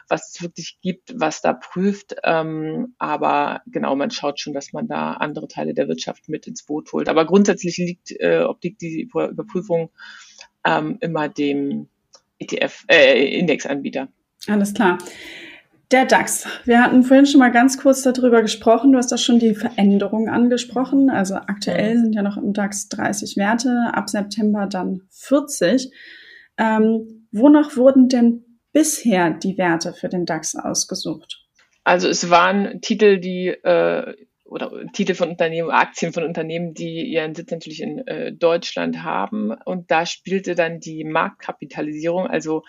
was 0.07 0.33
es 0.33 0.41
wirklich 0.41 0.79
gibt, 0.81 1.19
was 1.19 1.41
da 1.41 1.53
prüft, 1.53 2.15
ähm, 2.23 2.95
aber 2.97 3.61
genau, 3.67 3.95
man 3.95 4.11
schaut 4.11 4.39
schon, 4.39 4.53
dass 4.53 4.73
man 4.73 4.87
da 4.87 5.13
andere 5.13 5.47
Teile 5.47 5.73
der 5.73 5.87
Wirtschaft 5.87 6.29
mit 6.29 6.47
ins 6.47 6.63
Boot 6.63 6.91
holt. 6.93 7.09
Aber 7.09 7.25
grundsätzlich 7.25 7.77
liegt, 7.77 8.11
äh, 8.19 8.43
obliegt 8.43 8.81
die 8.81 9.01
Überprüfung 9.01 9.89
ähm, 10.65 10.97
immer 11.01 11.29
dem 11.29 11.89
ETF, 12.39 12.85
äh, 12.87 13.37
Indexanbieter. 13.37 14.07
Alles 14.47 14.73
klar. 14.73 14.97
Der 15.91 16.05
DAX. 16.05 16.45
Wir 16.65 16.83
hatten 16.83 17.03
vorhin 17.03 17.25
schon 17.25 17.39
mal 17.39 17.51
ganz 17.51 17.77
kurz 17.77 18.01
darüber 18.01 18.41
gesprochen. 18.41 18.91
Du 18.91 18.97
hast 18.97 19.09
da 19.09 19.17
schon 19.17 19.39
die 19.39 19.55
Veränderung 19.55 20.27
angesprochen. 20.27 21.09
Also 21.09 21.35
aktuell 21.35 21.97
sind 21.97 22.13
ja 22.13 22.21
noch 22.21 22.35
im 22.35 22.51
DAX 22.51 22.89
30 22.89 23.37
Werte, 23.37 23.91
ab 23.93 24.09
September 24.09 24.67
dann 24.67 25.03
40. 25.11 25.89
Ähm, 26.57 27.27
wonach 27.31 27.77
wurden 27.77 28.09
denn 28.09 28.43
bisher 28.73 29.31
die 29.31 29.57
Werte 29.57 29.93
für 29.93 30.09
den 30.09 30.25
DAX 30.25 30.57
ausgesucht? 30.57 31.45
Also 31.85 32.09
es 32.09 32.29
waren 32.29 32.81
Titel, 32.81 33.19
die 33.19 33.47
äh, 33.47 34.13
oder 34.47 34.71
Titel 34.93 35.13
von 35.13 35.29
Unternehmen, 35.29 35.69
Aktien 35.69 36.13
von 36.13 36.23
Unternehmen, 36.23 36.73
die 36.73 37.03
ihren 37.05 37.35
Sitz 37.35 37.51
natürlich 37.51 37.81
in 37.81 38.05
äh, 38.07 38.31
Deutschland 38.33 39.03
haben. 39.03 39.51
Und 39.65 39.91
da 39.91 40.05
spielte 40.05 40.55
dann 40.55 40.79
die 40.79 41.03
Marktkapitalisierung, 41.03 42.27
also 42.27 42.63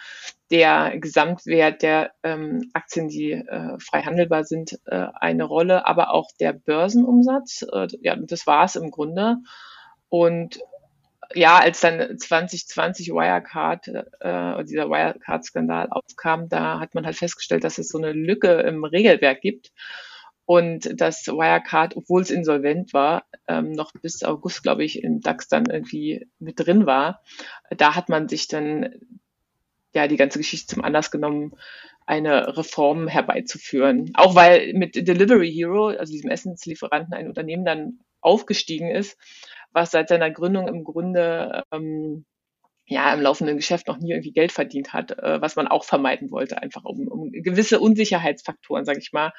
der 0.50 0.99
Gesamtwert 0.99 1.82
der 1.82 2.12
ähm, 2.23 2.70
Aktien, 2.73 3.08
die 3.08 3.32
äh, 3.32 3.78
frei 3.78 4.02
handelbar 4.02 4.44
sind, 4.44 4.78
äh, 4.87 5.06
eine 5.14 5.44
Rolle, 5.44 5.87
aber 5.87 6.12
auch 6.12 6.30
der 6.40 6.52
Börsenumsatz. 6.52 7.64
Ja, 8.00 8.16
das 8.16 8.47
war 8.47 8.64
es 8.64 8.76
im 8.76 8.90
Grunde. 8.90 9.37
Und 10.08 10.58
ja, 11.35 11.58
als 11.58 11.80
dann 11.80 12.18
2020 12.18 13.11
Wirecard, 13.11 13.88
äh, 13.88 14.64
dieser 14.64 14.88
Wirecard-Skandal 14.88 15.88
aufkam, 15.90 16.49
da 16.49 16.80
hat 16.80 16.94
man 16.94 17.04
halt 17.04 17.16
festgestellt, 17.16 17.64
dass 17.64 17.78
es 17.78 17.88
so 17.88 17.99
eine 17.99 18.12
Lücke 18.12 18.52
im 18.62 18.85
Regelwerk 18.85 19.42
gibt 19.42 19.70
und 20.49 20.99
dass 20.99 21.26
Wirecard, 21.26 21.95
obwohl 21.95 22.23
es 22.23 22.31
insolvent 22.31 22.95
war, 22.95 23.25
ähm, 23.49 23.73
noch 23.73 23.93
bis 23.93 24.25
August, 24.25 24.62
glaube 24.62 24.83
ich, 24.83 25.02
im 25.05 25.21
DAX 25.21 25.49
dann 25.49 25.67
irgendwie 25.67 26.26
mit 26.38 26.59
drin 26.59 26.87
war. 26.87 27.23
Da 27.69 27.95
hat 27.95 28.09
man 28.09 28.28
sich 28.31 28.49
dann 28.49 28.95
ja 29.93 30.09
die 30.09 30.17
ganze 30.17 30.38
Geschichte 30.38 30.75
zum 30.75 30.83
Anlass 30.83 31.11
genommen, 31.11 31.52
eine 32.07 32.57
Reform 32.57 33.09
herbeizuführen. 33.09 34.12
Auch 34.14 34.35
weil 34.35 34.73
mit 34.73 34.97
Delivery 34.97 35.52
Hero, 35.52 35.88
also 35.88 36.11
diesem 36.11 36.31
Essenslieferanten, 36.31 37.12
ein 37.12 37.28
Unternehmen 37.28 37.67
dann 37.67 37.99
aufgestiegen 38.23 38.90
ist, 38.90 39.19
was 39.73 39.90
seit 39.90 40.09
seiner 40.09 40.31
Gründung 40.31 40.67
im 40.67 40.83
Grunde 40.83 41.62
ähm, 41.73 42.25
ja 42.88 43.12
im 43.12 43.21
laufenden 43.21 43.57
Geschäft 43.57 43.87
noch 43.87 43.99
nie 43.99 44.11
irgendwie 44.11 44.33
Geld 44.33 44.50
verdient 44.50 44.92
hat, 44.92 45.12
äh, 45.18 45.40
was 45.40 45.57
man 45.57 45.68
auch 45.68 45.85
vermeiden 45.85 46.30
wollte, 46.30 46.61
einfach 46.61 46.85
um, 46.85 47.07
um 47.07 47.30
gewisse 47.30 47.80
Unsicherheitsfaktoren, 47.80 48.85
sage 48.85 48.99
ich 48.99 49.12
mal, 49.12 49.33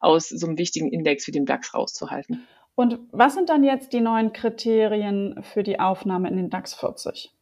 aus 0.00 0.28
so 0.28 0.46
einem 0.46 0.58
wichtigen 0.58 0.90
Index 0.90 1.26
wie 1.26 1.32
dem 1.32 1.46
DAX 1.46 1.74
rauszuhalten. 1.74 2.46
Und 2.74 2.98
was 3.12 3.34
sind 3.34 3.50
dann 3.50 3.62
jetzt 3.62 3.92
die 3.92 4.00
neuen 4.00 4.32
Kriterien 4.32 5.42
für 5.42 5.62
die 5.62 5.78
Aufnahme 5.78 6.28
in 6.28 6.36
den 6.36 6.50
DAX 6.50 6.74
40? 6.74 7.33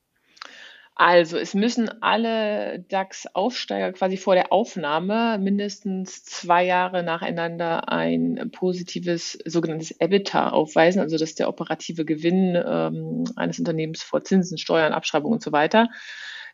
Also 0.94 1.38
es 1.38 1.54
müssen 1.54 1.90
alle 2.02 2.80
DAX-Aufsteiger 2.88 3.92
quasi 3.92 4.18
vor 4.18 4.34
der 4.34 4.52
Aufnahme 4.52 5.38
mindestens 5.38 6.22
zwei 6.22 6.64
Jahre 6.66 7.02
nacheinander 7.02 7.88
ein 7.88 8.50
positives 8.52 9.38
sogenanntes 9.46 9.90
EBITDA 9.90 10.50
aufweisen, 10.50 11.00
also 11.00 11.16
das 11.16 11.30
ist 11.30 11.38
der 11.38 11.48
operative 11.48 12.04
Gewinn 12.04 12.54
ähm, 12.54 13.24
eines 13.36 13.58
Unternehmens 13.58 14.02
vor 14.02 14.22
Zinsen, 14.22 14.58
Steuern, 14.58 14.92
Abschreibungen 14.92 15.34
und 15.34 15.42
so 15.42 15.50
weiter. 15.50 15.88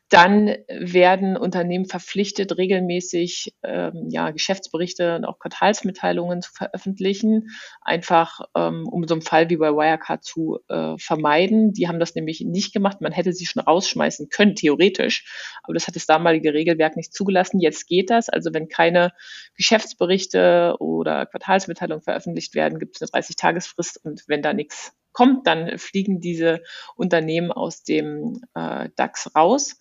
Dann 0.08 0.56
werden 0.68 1.36
Unternehmen 1.36 1.84
verpflichtet, 1.84 2.56
regelmäßig 2.56 3.54
ähm, 3.62 4.08
ja, 4.08 4.30
Geschäftsberichte 4.30 5.16
und 5.16 5.26
auch 5.26 5.38
Quartalsmitteilungen 5.38 6.40
zu 6.40 6.50
veröffentlichen, 6.52 7.48
einfach 7.82 8.40
ähm, 8.56 8.88
um 8.88 9.06
so 9.06 9.14
einen 9.14 9.22
Fall 9.22 9.50
wie 9.50 9.58
bei 9.58 9.70
Wirecard 9.70 10.24
zu 10.24 10.60
äh, 10.68 10.96
vermeiden. 10.98 11.74
Die 11.74 11.88
haben 11.88 12.00
das 12.00 12.14
nämlich 12.14 12.40
nicht 12.40 12.72
gemacht. 12.72 13.02
Man 13.02 13.12
hätte 13.12 13.34
sie 13.34 13.44
schon 13.44 13.62
rausschmeißen 13.62 14.30
können, 14.30 14.54
theoretisch, 14.54 15.58
aber 15.62 15.74
das 15.74 15.86
hat 15.86 15.96
das 15.96 16.06
damalige 16.06 16.54
Regelwerk 16.54 16.96
nicht 16.96 17.12
zugelassen. 17.12 17.60
Jetzt 17.60 17.86
geht 17.86 18.08
das. 18.08 18.30
Also 18.30 18.54
wenn 18.54 18.68
keine 18.68 19.12
Geschäftsberichte 19.56 20.76
oder 20.78 21.26
Quartalsmitteilungen 21.26 22.02
veröffentlicht 22.02 22.54
werden, 22.54 22.78
gibt 22.78 22.96
es 23.00 23.12
eine 23.12 23.22
30-Tagesfrist 23.22 23.98
und 24.02 24.24
wenn 24.26 24.40
da 24.40 24.54
nichts 24.54 24.94
kommt, 25.12 25.46
dann 25.46 25.78
fliegen 25.78 26.20
diese 26.20 26.62
Unternehmen 26.96 27.52
aus 27.52 27.82
dem 27.82 28.40
äh, 28.54 28.88
DAX 28.96 29.34
raus. 29.34 29.78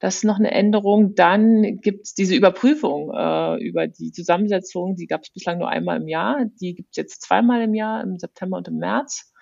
Das 0.00 0.16
ist 0.16 0.24
noch 0.24 0.38
eine 0.38 0.50
Änderung. 0.50 1.14
Dann 1.14 1.80
gibt 1.80 2.06
es 2.06 2.14
diese 2.14 2.34
Überprüfung 2.34 3.12
äh, 3.14 3.56
über 3.62 3.86
die 3.86 4.12
Zusammensetzung, 4.12 4.96
die 4.96 5.06
gab 5.06 5.22
es 5.22 5.30
bislang 5.30 5.58
nur 5.58 5.68
einmal 5.68 6.00
im 6.00 6.08
Jahr. 6.08 6.44
Die 6.60 6.74
gibt 6.74 6.90
es 6.90 6.96
jetzt 6.96 7.22
zweimal 7.22 7.62
im 7.62 7.74
Jahr, 7.74 8.02
im 8.02 8.18
September 8.18 8.58
und 8.58 8.68
im 8.68 8.78
März. 8.78 9.32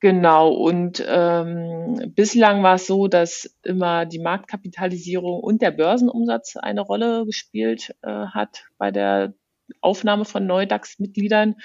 Genau, 0.00 0.52
und 0.52 1.02
ähm, 1.08 2.12
bislang 2.14 2.62
war 2.62 2.74
es 2.74 2.86
so, 2.86 3.08
dass 3.08 3.56
immer 3.62 4.04
die 4.04 4.18
Marktkapitalisierung 4.18 5.40
und 5.40 5.62
der 5.62 5.70
Börsenumsatz 5.70 6.56
eine 6.56 6.82
Rolle 6.82 7.24
gespielt 7.24 7.94
äh, 8.02 8.08
hat 8.10 8.64
bei 8.76 8.90
der 8.90 9.34
Aufnahme 9.80 10.26
von 10.26 10.46
Neudax-Mitgliedern. 10.46 11.56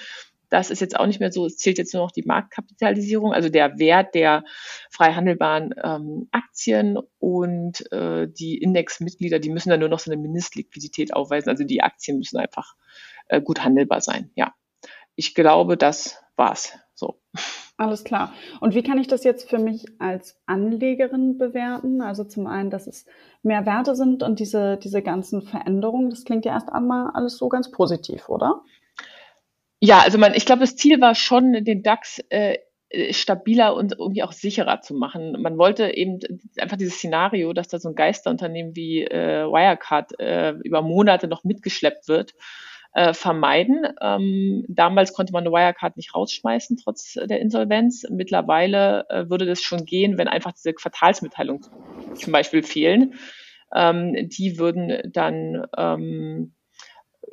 Das 0.52 0.70
ist 0.70 0.80
jetzt 0.80 1.00
auch 1.00 1.06
nicht 1.06 1.18
mehr 1.18 1.32
so. 1.32 1.46
Es 1.46 1.56
zählt 1.56 1.78
jetzt 1.78 1.94
nur 1.94 2.02
noch 2.02 2.10
die 2.12 2.24
Marktkapitalisierung, 2.26 3.32
also 3.32 3.48
der 3.48 3.78
Wert 3.78 4.14
der 4.14 4.44
frei 4.90 5.14
handelbaren 5.14 5.74
ähm, 5.82 6.28
Aktien 6.30 6.98
und 7.18 7.90
äh, 7.90 8.28
die 8.28 8.58
Indexmitglieder, 8.58 9.38
die 9.38 9.48
müssen 9.48 9.70
dann 9.70 9.80
nur 9.80 9.88
noch 9.88 9.98
so 9.98 10.12
eine 10.12 10.20
Mindestliquidität 10.20 11.14
aufweisen. 11.14 11.48
Also 11.48 11.64
die 11.64 11.82
Aktien 11.82 12.18
müssen 12.18 12.36
einfach 12.36 12.74
äh, 13.28 13.40
gut 13.40 13.64
handelbar 13.64 14.02
sein. 14.02 14.30
Ja, 14.34 14.52
ich 15.16 15.34
glaube, 15.34 15.78
das 15.78 16.22
war's. 16.36 16.78
So. 16.94 17.18
Alles 17.78 18.04
klar. 18.04 18.34
Und 18.60 18.74
wie 18.74 18.82
kann 18.82 18.98
ich 18.98 19.08
das 19.08 19.24
jetzt 19.24 19.48
für 19.48 19.58
mich 19.58 19.86
als 19.98 20.38
Anlegerin 20.44 21.38
bewerten? 21.38 22.02
Also 22.02 22.24
zum 22.24 22.46
einen, 22.46 22.68
dass 22.68 22.86
es 22.86 23.06
mehr 23.42 23.64
Werte 23.64 23.96
sind 23.96 24.22
und 24.22 24.38
diese, 24.38 24.76
diese 24.76 25.00
ganzen 25.00 25.40
Veränderungen. 25.40 26.10
Das 26.10 26.24
klingt 26.24 26.44
ja 26.44 26.52
erst 26.52 26.70
einmal 26.70 27.10
alles 27.14 27.38
so 27.38 27.48
ganz 27.48 27.70
positiv, 27.70 28.28
oder? 28.28 28.62
Ja, 29.84 29.98
also 29.98 30.16
man, 30.16 30.32
ich 30.34 30.46
glaube, 30.46 30.60
das 30.60 30.76
Ziel 30.76 31.00
war 31.00 31.16
schon, 31.16 31.64
den 31.64 31.82
DAX 31.82 32.20
äh, 32.28 32.58
stabiler 33.10 33.74
und 33.74 33.98
irgendwie 33.98 34.22
auch 34.22 34.30
sicherer 34.30 34.80
zu 34.80 34.94
machen. 34.94 35.42
Man 35.42 35.58
wollte 35.58 35.96
eben 35.96 36.20
einfach 36.56 36.76
dieses 36.76 36.98
Szenario, 36.98 37.52
dass 37.52 37.66
da 37.66 37.80
so 37.80 37.88
ein 37.88 37.96
Geisterunternehmen 37.96 38.76
wie 38.76 39.02
äh, 39.02 39.44
Wirecard 39.44 40.20
äh, 40.20 40.52
über 40.62 40.82
Monate 40.82 41.26
noch 41.26 41.42
mitgeschleppt 41.42 42.06
wird, 42.06 42.34
äh, 42.92 43.12
vermeiden. 43.12 43.84
Ähm, 44.00 44.64
damals 44.68 45.14
konnte 45.14 45.32
man 45.32 45.44
eine 45.44 45.52
Wirecard 45.52 45.96
nicht 45.96 46.14
rausschmeißen, 46.14 46.76
trotz 46.76 47.14
der 47.14 47.40
Insolvenz. 47.40 48.06
Mittlerweile 48.08 49.04
äh, 49.08 49.30
würde 49.30 49.46
das 49.46 49.62
schon 49.62 49.84
gehen, 49.84 50.16
wenn 50.16 50.28
einfach 50.28 50.52
diese 50.52 50.74
Quartalsmitteilungen 50.74 51.66
zum 52.14 52.32
Beispiel 52.32 52.62
fehlen. 52.62 53.14
Ähm, 53.74 54.28
die 54.28 54.60
würden 54.60 55.10
dann 55.12 55.66
ähm, 55.76 56.54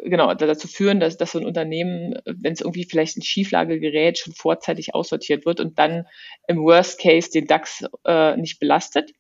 genau, 0.04 0.34
dazu 0.34 0.68
führen, 0.68 1.00
dass, 1.00 1.18
dass 1.18 1.32
so 1.32 1.40
ein 1.40 1.46
Unternehmen, 1.46 2.16
wenn 2.26 2.54
es 2.54 2.62
irgendwie 2.62 2.86
vielleicht 2.86 3.16
in 3.16 3.24
Schieflage 3.24 3.80
gerät, 3.80 4.18
schon 4.18 4.34
vorzeitig 4.34 4.96
aussortiert 4.96 5.46
wird 5.46 5.60
und 5.60 5.80
dann 5.80 6.06
im 6.48 6.64
Worst 6.64 7.00
Case 7.00 7.30
den 7.32 7.48
DAX 7.48 7.86
äh, 8.06 8.38
nicht 8.38 8.60
belastet. 8.60 9.12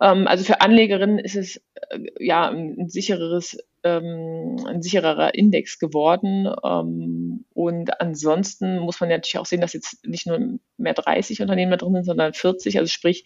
Ähm, 0.00 0.26
also 0.26 0.44
für 0.44 0.60
Anlegerinnen 0.60 1.18
ist 1.18 1.36
es 1.36 1.56
äh, 1.90 1.98
ja 2.18 2.48
ein 2.48 2.88
sichereres, 2.88 3.58
ähm, 3.84 4.56
ein 4.66 4.82
sichererer 4.82 5.34
Index 5.34 5.78
geworden. 5.78 6.48
Ähm, 6.64 7.44
und 7.52 8.00
ansonsten 8.00 8.78
muss 8.78 9.00
man 9.00 9.10
natürlich 9.10 9.38
auch 9.38 9.46
sehen, 9.46 9.60
dass 9.60 9.74
jetzt 9.74 10.04
nicht 10.06 10.26
nur 10.26 10.58
mehr 10.78 10.94
30 10.94 11.42
Unternehmen 11.42 11.70
da 11.70 11.76
drin 11.76 11.94
sind, 11.94 12.04
sondern 12.04 12.32
40. 12.32 12.78
Also 12.78 12.90
sprich, 12.90 13.24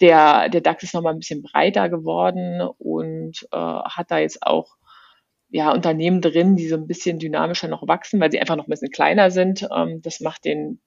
der, 0.00 0.48
der 0.48 0.60
DAX 0.60 0.84
ist 0.84 0.94
nochmal 0.94 1.12
ein 1.12 1.18
bisschen 1.18 1.42
breiter 1.42 1.88
geworden 1.88 2.62
und 2.78 3.46
äh, 3.52 3.56
hat 3.56 4.10
da 4.10 4.18
jetzt 4.18 4.42
auch 4.42 4.76
ja, 5.50 5.72
Unternehmen 5.72 6.20
drin, 6.20 6.56
die 6.56 6.68
so 6.68 6.76
ein 6.76 6.86
bisschen 6.86 7.18
dynamischer 7.18 7.68
noch 7.68 7.86
wachsen, 7.86 8.20
weil 8.20 8.30
sie 8.30 8.40
einfach 8.40 8.56
noch 8.56 8.66
ein 8.66 8.70
bisschen 8.70 8.90
kleiner 8.90 9.30
sind. 9.30 9.66
Ähm, 9.74 10.00
das 10.02 10.20
macht 10.20 10.44
den 10.44 10.80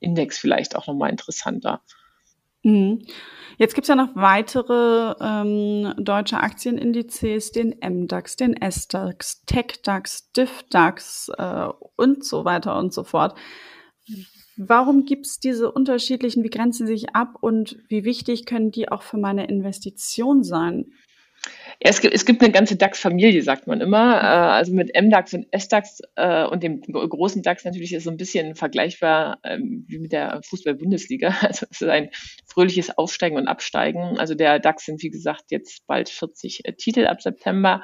Index 0.00 0.38
vielleicht 0.38 0.76
auch 0.76 0.86
nochmal 0.86 1.10
interessanter. 1.10 1.82
Mhm. 2.62 3.06
Jetzt 3.58 3.74
gibt's 3.74 3.88
ja 3.88 3.94
noch 3.94 4.14
weitere 4.14 5.14
ähm, 5.20 5.94
deutsche 5.98 6.38
Aktienindizes, 6.38 7.52
den 7.52 7.76
MDAX, 7.80 8.36
den 8.36 8.54
SDAX, 8.60 9.44
TechDAX, 9.46 10.32
DIFDAX 10.32 11.30
äh, 11.36 11.68
und 11.96 12.24
so 12.24 12.44
weiter 12.44 12.76
und 12.76 12.92
so 12.92 13.04
fort. 13.04 13.38
Warum 14.56 15.04
gibt's 15.04 15.38
diese 15.38 15.70
unterschiedlichen, 15.70 16.42
wie 16.42 16.50
grenzen 16.50 16.86
sie 16.86 16.94
sich 16.94 17.14
ab 17.14 17.36
und 17.40 17.78
wie 17.88 18.04
wichtig 18.04 18.46
können 18.46 18.70
die 18.72 18.88
auch 18.90 19.02
für 19.02 19.18
meine 19.18 19.46
Investition 19.46 20.42
sein? 20.42 20.86
Ja, 21.82 21.90
es 21.90 22.00
gibt, 22.00 22.14
es 22.14 22.24
gibt 22.24 22.42
eine 22.42 22.52
ganze 22.52 22.76
DAX-Familie, 22.76 23.42
sagt 23.42 23.66
man 23.66 23.80
immer. 23.80 24.16
Äh, 24.16 24.26
also 24.26 24.72
mit 24.72 24.90
MDAX 24.94 25.34
und 25.34 25.46
SDAX 25.52 26.00
äh, 26.16 26.44
und 26.44 26.62
dem 26.62 26.80
großen 26.80 27.42
DAX 27.42 27.64
natürlich 27.64 27.92
ist 27.92 28.04
so 28.04 28.10
ein 28.10 28.16
bisschen 28.16 28.54
vergleichbar 28.54 29.38
ähm, 29.44 29.84
wie 29.86 29.98
mit 29.98 30.12
der 30.12 30.40
Fußball-Bundesliga. 30.44 31.34
Also 31.46 31.66
es 31.70 31.80
ist 31.80 31.88
ein 31.88 32.10
fröhliches 32.46 32.96
Aufsteigen 32.96 33.36
und 33.36 33.46
Absteigen. 33.46 34.18
Also 34.18 34.34
der 34.34 34.58
DAX 34.58 34.86
sind, 34.86 35.02
wie 35.02 35.10
gesagt, 35.10 35.44
jetzt 35.50 35.86
bald 35.86 36.08
40 36.08 36.64
äh, 36.64 36.72
Titel 36.72 37.06
ab 37.06 37.20
September. 37.20 37.82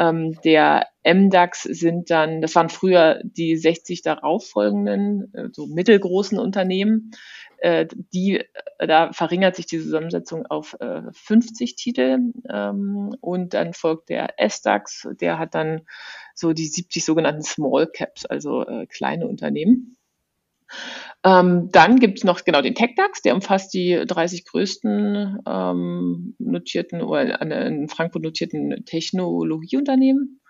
Ähm, 0.00 0.38
der 0.44 0.86
MDAX 1.04 1.64
sind 1.64 2.10
dann, 2.10 2.40
das 2.40 2.54
waren 2.54 2.70
früher 2.70 3.20
die 3.22 3.56
60 3.56 4.00
darauffolgenden, 4.00 5.34
äh, 5.34 5.48
so 5.52 5.66
mittelgroßen 5.66 6.38
Unternehmen. 6.38 7.10
Äh, 7.58 7.86
die, 8.14 8.38
äh, 8.78 8.86
da 8.86 9.12
verringert 9.12 9.56
sich 9.56 9.66
die 9.66 9.78
Zusammensetzung 9.78 10.46
auf 10.46 10.74
äh, 10.80 11.02
50 11.12 11.76
Titel 11.76 12.32
ähm, 12.48 13.14
und 13.20 13.52
dann 13.52 13.74
folgt 13.74 14.08
der 14.08 14.40
S-DAX, 14.40 15.06
der 15.20 15.38
hat 15.38 15.54
dann 15.54 15.82
so 16.34 16.54
die 16.54 16.66
70 16.66 17.04
sogenannten 17.04 17.42
Small 17.42 17.86
Caps, 17.86 18.24
also 18.24 18.66
äh, 18.66 18.86
kleine 18.86 19.26
Unternehmen. 19.26 19.98
Ähm, 21.24 21.68
dann 21.72 22.00
gibt 22.00 22.18
es 22.18 22.24
noch 22.24 22.44
genau 22.44 22.62
den 22.62 22.74
TechDAX, 22.74 23.22
der 23.22 23.34
umfasst 23.34 23.74
die 23.74 24.02
30 24.06 24.46
größten 24.46 25.38
ähm, 25.46 26.34
notierten 26.38 27.02
oder 27.02 27.40
in 27.42 27.88
Frankfurt 27.88 28.22
notierten 28.22 28.84
Technologieunternehmen. 28.86 30.40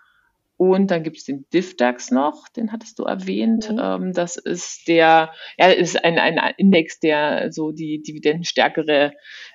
Und 0.61 0.91
dann 0.91 1.01
gibt 1.01 1.17
es 1.17 1.23
den 1.23 1.47
DIFDAX 1.51 2.11
noch, 2.11 2.47
den 2.49 2.71
hattest 2.71 2.99
du 2.99 3.03
erwähnt. 3.05 3.71
Mhm. 3.71 3.79
Ähm, 3.81 4.13
das 4.13 4.37
ist 4.37 4.87
der, 4.87 5.31
ja, 5.57 5.67
ist 5.69 6.05
ein, 6.05 6.19
ein 6.19 6.37
Index, 6.57 6.99
der 6.99 7.51
so 7.51 7.71
die 7.71 8.03
dividendenstärkere 8.03 9.13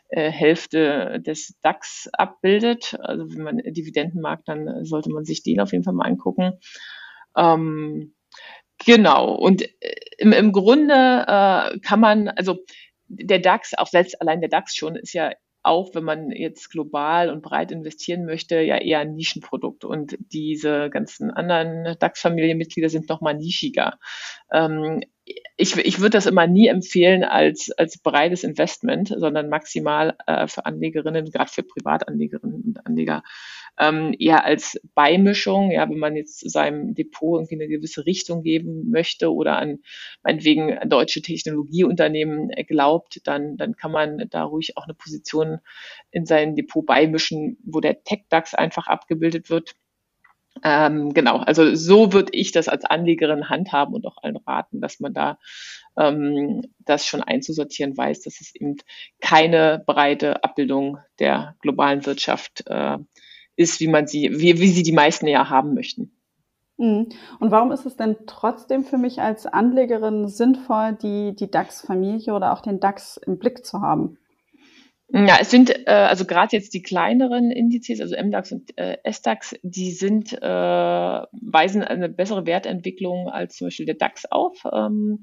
äh, 0.09 0.31
Hälfte 0.33 1.23
des 1.25 1.57
DAX 1.63 2.09
abbildet. 2.13 2.97
Also 2.99 3.33
wenn 3.33 3.45
man 3.45 3.59
Dividenden 3.59 4.21
mag, 4.21 4.45
dann 4.47 4.85
sollte 4.85 5.11
man 5.11 5.25
sich 5.25 5.45
den 5.45 5.61
auf 5.61 5.71
jeden 5.71 5.85
Fall 5.85 5.95
mal 5.95 6.07
angucken. 6.07 6.59
Ähm, 7.37 8.16
genau. 8.87 9.35
Und 9.35 9.63
äh, 9.63 9.95
im, 10.19 10.33
im 10.33 10.53
Grunde 10.53 10.95
äh, 10.95 11.79
kann 11.81 12.01
man, 12.01 12.29
also 12.29 12.59
der 13.09 13.39
DAX, 13.39 13.75
auch 13.77 13.87
selbst 13.87 14.21
allein 14.21 14.41
der 14.41 14.49
DAX 14.49 14.75
schon, 14.75 14.97
ist 14.97 15.13
ja 15.13 15.33
auch 15.67 15.95
wenn 15.95 16.05
man 16.05 16.31
jetzt 16.31 16.71
global 16.71 17.29
und 17.29 17.43
breit 17.43 17.73
investieren 17.73 18.25
möchte, 18.25 18.61
ja 18.61 18.79
eher 18.79 19.01
ein 19.01 19.15
Nischenprodukt. 19.15 19.85
Und 19.85 20.17
diese 20.33 20.91
ganzen 20.91 21.33
anderen 21.33 21.97
DAX-Familienmitglieder 21.99 22.89
sind 22.89 23.09
nochmal 23.09 23.35
nischiger. 23.35 23.99
Ähm, 24.53 25.03
ich, 25.57 25.77
ich 25.77 25.99
würde 25.99 26.11
das 26.11 26.27
immer 26.27 26.47
nie 26.47 26.69
empfehlen 26.69 27.25
als, 27.25 27.71
als 27.73 27.99
breites 27.99 28.45
Investment, 28.45 29.09
sondern 29.09 29.49
maximal 29.49 30.17
äh, 30.27 30.47
für 30.47 30.67
Anlegerinnen, 30.67 31.31
gerade 31.31 31.51
für 31.51 31.63
Privatanlegerinnen 31.63 32.63
und 32.63 32.87
Anleger, 32.87 33.23
ähm, 33.79 34.15
eher 34.19 34.45
als 34.45 34.81
Beimischung, 34.95 35.71
ja, 35.71 35.89
wenn 35.89 35.99
man 35.99 36.15
jetzt 36.15 36.49
seinem 36.51 36.95
Depot 36.95 37.39
irgendwie 37.39 37.57
eine 37.57 37.69
gewisse 37.69 38.07
Richtung 38.07 38.43
geben 38.43 38.91
möchte 38.91 39.33
oder 39.33 39.59
an 39.59 39.81
meinetwegen 40.23 40.79
deutsche 40.89 41.23
Technologieunternehmen 41.23 42.51
glaubt, 42.69 43.21
dann, 43.25 43.57
dann 43.57 43.77
kann 43.77 43.91
man 43.91 44.29
da 44.31 44.45
ruhig 44.45 44.77
auch 44.77 44.85
eine 44.85 44.95
Position 44.95 45.59
in 46.11 46.25
sein 46.25 46.55
Depot 46.55 46.87
beimischen, 46.87 47.59
wo 47.65 47.81
der 47.81 48.03
Tech-DAX 48.05 48.55
einfach 48.55 48.87
abgebildet 48.87 49.51
wird. 49.51 49.75
Ähm, 50.63 51.13
genau, 51.13 51.39
also 51.39 51.75
so 51.75 52.13
würde 52.13 52.33
ich 52.33 52.53
das 52.53 52.69
als 52.69 52.85
Anlegerin 52.85 53.49
handhaben 53.49 53.95
und 53.95 54.07
auch 54.07 54.23
allen 54.23 54.37
raten, 54.37 54.81
dass 54.81 55.01
man 55.01 55.13
da 55.13 55.39
ähm, 55.99 56.63
das 56.79 57.07
schon 57.07 57.23
einzusortieren 57.23 57.97
weiß, 57.97 58.23
dass 58.23 58.41
es 58.41 58.55
eben 58.55 58.77
keine 59.21 59.83
breite 59.87 60.45
Abbildung 60.45 60.99
der 61.19 61.57
globalen 61.61 62.07
Wirtschaft 62.07 62.65
äh, 62.67 62.99
ist, 63.57 63.81
wie 63.81 63.89
man 63.89 64.07
sie, 64.07 64.31
wie, 64.33 64.61
wie 64.61 64.69
sie 64.69 64.83
die 64.83 64.93
meisten 64.93 65.27
ja 65.27 65.49
haben 65.49 65.75
möchten. 65.75 66.13
Mhm. 66.79 67.09
Und 67.41 67.51
warum 67.51 67.73
ist 67.73 67.87
es 67.87 67.97
denn 67.97 68.17
trotzdem 68.27 68.85
für 68.85 68.99
mich 68.99 69.21
als 69.21 69.47
Anlegerin 69.47 70.29
sinnvoll, 70.29 70.97
die, 71.01 71.35
die 71.35 71.51
DAX-Familie 71.51 72.35
oder 72.35 72.53
auch 72.53 72.61
den 72.61 72.81
DAX 72.81 73.17
im 73.17 73.39
Blick 73.39 73.65
zu 73.65 73.81
haben? 73.81 74.19
Ja, 75.09 75.39
es 75.41 75.51
sind 75.51 75.71
äh, 75.87 75.91
also 75.91 76.25
gerade 76.25 76.57
jetzt 76.57 76.75
die 76.75 76.83
kleineren 76.83 77.53
Indizes, 77.53 78.01
also 78.01 78.17
MDAX 78.17 78.51
und 78.53 78.77
äh, 78.77 78.99
SDAX, 79.11 79.55
die 79.63 79.93
sind 79.93 80.33
äh, 80.33 80.41
weisen 80.41 81.83
eine 81.83 82.09
bessere 82.09 82.45
Wertentwicklung 82.45 83.29
als 83.29 83.57
zum 83.57 83.69
Beispiel 83.69 83.87
der 83.87 83.95
DAX 83.95 84.25
auf. 84.27 84.65
Ähm, 84.73 85.23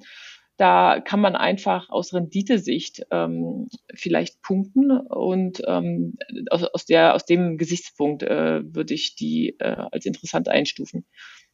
da 0.57 1.01
kann 1.01 1.19
man 1.19 1.35
einfach 1.35 1.89
aus 1.89 2.13
Renditesicht 2.13 3.05
ähm, 3.11 3.67
vielleicht 3.93 4.41
punkten 4.41 4.91
und 4.91 5.61
ähm, 5.67 6.15
aus, 6.49 6.63
aus, 6.63 6.85
der, 6.85 7.15
aus 7.15 7.25
dem 7.25 7.57
Gesichtspunkt 7.57 8.23
äh, 8.23 8.61
würde 8.63 8.93
ich 8.93 9.15
die 9.15 9.55
äh, 9.59 9.75
als 9.91 10.05
interessant 10.05 10.47
einstufen. 10.47 11.05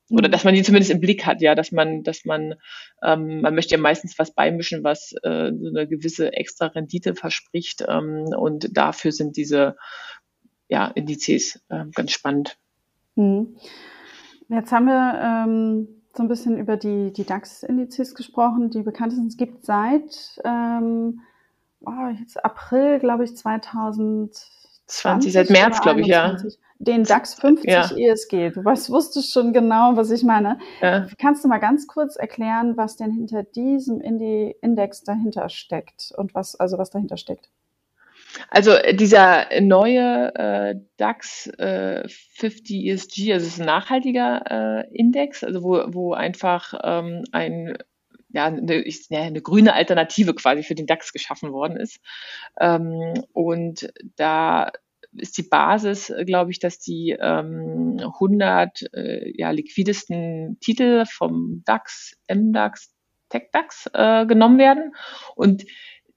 Oder 0.09 0.27
mhm. 0.27 0.31
dass 0.31 0.43
man 0.43 0.53
die 0.53 0.63
zumindest 0.63 0.91
im 0.91 0.99
Blick 0.99 1.25
hat, 1.25 1.41
ja, 1.41 1.55
dass 1.55 1.71
man, 1.71 2.03
dass 2.03 2.25
man, 2.25 2.55
ähm, 3.03 3.41
man 3.41 3.55
möchte 3.55 3.75
ja 3.75 3.81
meistens 3.81 4.17
was 4.17 4.33
beimischen, 4.33 4.83
was 4.83 5.13
äh, 5.23 5.51
so 5.53 5.67
eine 5.67 5.87
gewisse 5.87 6.33
extra 6.33 6.67
Rendite 6.67 7.15
verspricht. 7.15 7.83
Ähm, 7.87 8.25
und 8.37 8.75
dafür 8.75 9.11
sind 9.11 9.37
diese 9.37 9.75
ja, 10.67 10.87
Indizes 10.87 11.61
äh, 11.69 11.85
ganz 11.93 12.11
spannend. 12.11 12.57
Mhm. 13.15 13.55
Jetzt 14.49 14.71
haben 14.71 14.85
wir 14.85 15.19
ähm, 15.21 15.87
so 16.15 16.23
ein 16.23 16.27
bisschen 16.27 16.57
über 16.57 16.75
die, 16.75 17.13
die 17.13 17.23
DAX-Indizes 17.23 18.15
gesprochen, 18.15 18.71
die 18.71 18.81
bekanntesten. 18.81 19.27
Es 19.27 19.37
gibt 19.37 19.65
seit 19.65 20.39
ähm, 20.43 21.21
oh, 21.81 22.07
jetzt 22.19 22.43
April, 22.43 22.99
glaube 22.99 23.23
ich, 23.25 23.35
2020. 24.89 25.33
seit 25.33 25.49
März, 25.49 25.81
glaube 25.81 26.01
ich, 26.01 26.07
ja. 26.07 26.35
Den 26.79 27.03
DAX 27.03 27.33
50 27.35 27.69
ja. 27.69 27.89
ESG. 27.91 28.51
Du 28.51 28.63
weißt, 28.63 28.89
wusstest 28.89 29.33
schon 29.33 29.51
genau, 29.51 29.97
was 29.97 30.11
ich 30.11 30.23
meine. 30.23 30.57
Ja. 30.81 31.07
Kannst 31.17 31.43
du 31.43 31.49
mal 31.49 31.57
ganz 31.57 31.87
kurz 31.87 32.15
erklären, 32.15 32.77
was 32.77 32.95
denn 32.95 33.11
hinter 33.11 33.43
diesem 33.43 33.99
Index 33.99 35.03
dahinter 35.03 35.49
steckt 35.49 36.13
und 36.15 36.33
was, 36.33 36.55
also 36.55 36.77
was 36.77 36.89
dahinter 36.89 37.17
steckt? 37.17 37.49
Also 38.49 38.71
äh, 38.71 38.95
dieser 38.95 39.47
neue 39.61 40.33
äh, 40.35 40.75
DAX 40.97 41.47
äh, 41.57 42.07
50 42.07 42.85
ESG, 42.87 43.33
also 43.33 43.45
es 43.45 43.53
ist 43.53 43.59
ein 43.59 43.65
nachhaltiger 43.65 44.85
äh, 44.85 44.97
Index, 44.97 45.43
also 45.43 45.63
wo, 45.63 45.83
wo 45.87 46.13
einfach 46.13 46.73
ähm, 46.83 47.23
ein 47.31 47.77
ja, 48.29 48.45
eine, 48.45 48.81
ich, 48.83 49.07
ja, 49.09 49.21
eine 49.21 49.41
grüne 49.41 49.73
Alternative 49.73 50.33
quasi 50.33 50.63
für 50.63 50.75
den 50.75 50.87
DAX 50.87 51.11
geschaffen 51.11 51.51
worden 51.51 51.77
ist. 51.77 51.99
Ähm, 52.59 53.23
und 53.33 53.91
da 54.15 54.71
ist 55.13 55.37
die 55.37 55.43
Basis, 55.43 56.13
glaube 56.25 56.51
ich, 56.51 56.59
dass 56.59 56.79
die 56.79 57.17
ähm, 57.19 57.97
100 57.99 58.93
äh, 58.93 59.31
ja, 59.35 59.51
liquidesten 59.51 60.57
Titel 60.59 61.05
vom 61.05 61.63
DAX, 61.65 62.15
MDAX, 62.31 62.93
TechDAX 63.29 63.89
äh, 63.93 64.25
genommen 64.25 64.59
werden. 64.59 64.93
Und 65.35 65.65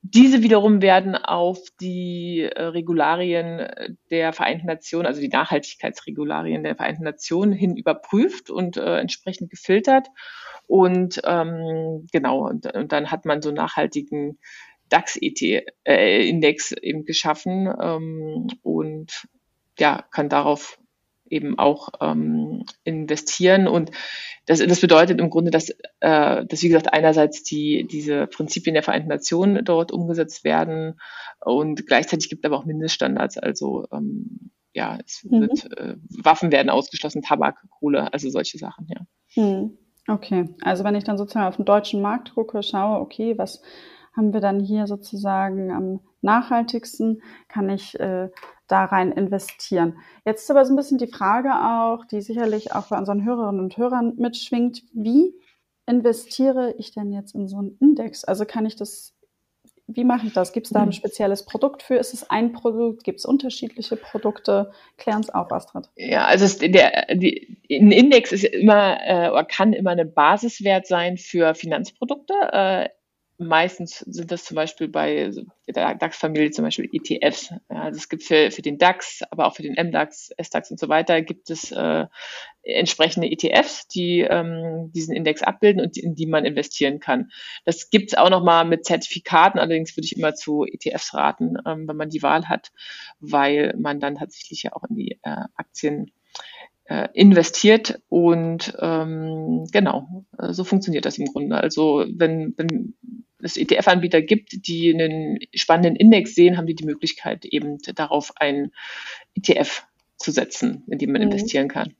diese 0.02 0.42
wiederum 0.42 0.82
werden 0.82 1.14
auf 1.14 1.60
die 1.80 2.40
äh, 2.40 2.62
Regularien 2.62 3.68
der 4.10 4.32
Vereinten 4.32 4.66
Nationen, 4.66 5.06
also 5.06 5.20
die 5.20 5.28
Nachhaltigkeitsregularien 5.28 6.64
der 6.64 6.74
Vereinten 6.74 7.04
Nationen 7.04 7.52
hin 7.52 7.76
überprüft 7.76 8.50
und 8.50 8.76
äh, 8.76 8.98
entsprechend 8.98 9.50
gefiltert. 9.50 10.08
Und 10.66 11.20
ähm, 11.24 12.06
genau, 12.12 12.48
und, 12.48 12.66
und 12.74 12.90
dann 12.90 13.12
hat 13.12 13.24
man 13.24 13.42
so 13.42 13.52
nachhaltigen 13.52 14.38
DAX-Index 14.88 16.72
äh, 16.72 16.80
eben 16.82 17.04
geschaffen 17.04 17.72
ähm, 17.80 18.48
und 18.62 19.28
ja, 19.78 20.04
kann 20.10 20.28
darauf 20.28 20.78
eben 21.32 21.58
auch 21.58 21.88
ähm, 22.00 22.64
investieren. 22.84 23.66
Und 23.66 23.90
das, 24.46 24.58
das 24.60 24.80
bedeutet 24.80 25.20
im 25.20 25.30
Grunde, 25.30 25.50
dass, 25.50 25.70
äh, 26.00 26.44
dass, 26.44 26.62
wie 26.62 26.68
gesagt, 26.68 26.92
einerseits 26.92 27.42
die, 27.42 27.86
diese 27.90 28.26
Prinzipien 28.26 28.74
der 28.74 28.82
Vereinten 28.82 29.08
Nationen 29.08 29.64
dort 29.64 29.92
umgesetzt 29.92 30.44
werden 30.44 31.00
und 31.40 31.86
gleichzeitig 31.86 32.28
gibt 32.28 32.44
es 32.44 32.50
aber 32.50 32.58
auch 32.58 32.64
Mindeststandards. 32.64 33.38
Also 33.38 33.86
ähm, 33.92 34.50
ja, 34.74 34.98
es 35.04 35.24
mhm. 35.24 35.40
wird, 35.42 35.78
äh, 35.78 35.96
Waffen 36.22 36.52
werden 36.52 36.70
ausgeschlossen, 36.70 37.22
Tabak, 37.22 37.56
Kohle, 37.70 38.12
also 38.12 38.30
solche 38.30 38.58
Sachen, 38.58 38.86
ja. 38.88 39.42
Mhm. 39.42 39.78
Okay, 40.08 40.48
also 40.62 40.82
wenn 40.82 40.96
ich 40.96 41.04
dann 41.04 41.16
sozusagen 41.16 41.46
auf 41.46 41.56
den 41.56 41.64
deutschen 41.64 42.02
Markt 42.02 42.34
gucke, 42.34 42.62
schaue, 42.62 43.00
okay, 43.00 43.38
was 43.38 43.62
haben 44.16 44.32
wir 44.32 44.40
dann 44.40 44.60
hier 44.60 44.86
sozusagen 44.86 45.70
am 45.70 46.00
nachhaltigsten, 46.20 47.22
kann 47.48 47.68
ich 47.68 47.98
äh, 47.98 48.28
da 48.68 48.84
rein 48.84 49.12
investieren. 49.12 49.98
Jetzt 50.24 50.44
ist 50.44 50.50
aber 50.50 50.64
so 50.64 50.72
ein 50.72 50.76
bisschen 50.76 50.98
die 50.98 51.06
Frage 51.06 51.50
auch, 51.52 52.04
die 52.06 52.20
sicherlich 52.20 52.74
auch 52.74 52.88
bei 52.88 52.98
unseren 52.98 53.24
Hörerinnen 53.24 53.60
und 53.60 53.76
Hörern 53.76 54.14
mitschwingt, 54.16 54.82
wie 54.92 55.34
investiere 55.86 56.74
ich 56.78 56.92
denn 56.92 57.12
jetzt 57.12 57.34
in 57.34 57.48
so 57.48 57.58
einen 57.58 57.76
Index? 57.80 58.24
Also 58.24 58.44
kann 58.44 58.64
ich 58.64 58.76
das, 58.76 59.14
wie 59.86 60.04
mache 60.04 60.26
ich 60.26 60.32
das? 60.32 60.52
Gibt 60.52 60.66
es 60.66 60.72
da 60.72 60.80
ein 60.80 60.86
mhm. 60.86 60.92
spezielles 60.92 61.44
Produkt 61.44 61.82
für? 61.82 61.96
Ist 61.96 62.14
es 62.14 62.30
ein 62.30 62.52
Produkt? 62.52 63.04
Gibt 63.04 63.18
es 63.18 63.26
unterschiedliche 63.26 63.96
Produkte? 63.96 64.70
Klären 64.96 65.20
es 65.20 65.30
auf, 65.30 65.52
Astrid. 65.52 65.90
Ja, 65.96 66.24
also 66.24 66.44
es, 66.44 66.58
der, 66.58 67.14
die, 67.14 67.58
ein 67.70 67.90
Index 67.90 68.32
ist 68.32 68.44
immer 68.44 68.98
äh, 69.04 69.28
oder 69.30 69.44
kann 69.44 69.72
immer 69.72 69.90
eine 69.90 70.06
Basiswert 70.06 70.86
sein 70.86 71.18
für 71.18 71.54
Finanzprodukte. 71.54 72.34
Äh, 72.52 72.88
meistens 73.42 73.98
sind 73.98 74.30
das 74.30 74.44
zum 74.44 74.54
Beispiel 74.54 74.88
bei 74.88 75.30
der 75.68 75.94
DAX-Familie 75.94 76.50
zum 76.50 76.64
Beispiel 76.64 76.88
ETFs. 76.92 77.50
Ja, 77.70 77.82
also 77.82 77.98
es 77.98 78.08
gibt 78.08 78.22
für, 78.22 78.50
für 78.50 78.62
den 78.62 78.78
DAX, 78.78 79.22
aber 79.30 79.46
auch 79.46 79.54
für 79.54 79.62
den 79.62 79.74
MDAX, 79.74 80.30
SDAX 80.42 80.70
und 80.70 80.80
so 80.80 80.88
weiter 80.88 81.22
gibt 81.22 81.50
es 81.50 81.72
äh, 81.72 82.06
entsprechende 82.62 83.30
ETFs, 83.30 83.88
die 83.88 84.20
ähm, 84.20 84.90
diesen 84.94 85.14
Index 85.14 85.42
abbilden 85.42 85.82
und 85.82 85.96
in 85.96 86.14
die 86.14 86.26
man 86.26 86.44
investieren 86.44 87.00
kann. 87.00 87.30
Das 87.64 87.90
gibt 87.90 88.12
es 88.12 88.18
auch 88.18 88.30
nochmal 88.30 88.64
mit 88.64 88.84
Zertifikaten, 88.84 89.58
allerdings 89.58 89.96
würde 89.96 90.06
ich 90.06 90.16
immer 90.16 90.34
zu 90.34 90.64
ETFs 90.64 91.14
raten, 91.14 91.56
ähm, 91.66 91.88
wenn 91.88 91.96
man 91.96 92.10
die 92.10 92.22
Wahl 92.22 92.48
hat, 92.48 92.72
weil 93.20 93.74
man 93.78 94.00
dann 94.00 94.16
tatsächlich 94.16 94.62
ja 94.64 94.72
auch 94.72 94.84
in 94.88 94.96
die 94.96 95.18
äh, 95.22 95.44
Aktien 95.56 96.12
äh, 96.84 97.08
investiert 97.14 98.00
und 98.08 98.76
ähm, 98.80 99.66
genau, 99.72 100.24
so 100.38 100.64
funktioniert 100.64 101.06
das 101.06 101.18
im 101.18 101.26
Grunde. 101.26 101.56
Also 101.56 102.04
wenn, 102.08 102.54
wenn 102.56 102.94
es 103.42 103.56
ETF-Anbieter 103.56 104.22
gibt, 104.22 104.66
die 104.66 104.92
einen 104.92 105.38
spannenden 105.54 105.96
Index 105.96 106.34
sehen, 106.34 106.56
haben 106.56 106.66
die 106.66 106.74
die 106.74 106.86
Möglichkeit, 106.86 107.44
eben 107.44 107.78
darauf 107.94 108.32
einen 108.36 108.72
ETF 109.34 109.84
zu 110.16 110.30
setzen, 110.30 110.84
in 110.88 110.98
den 110.98 111.12
man 111.12 111.22
mhm. 111.22 111.28
investieren 111.28 111.68
kann. 111.68 111.94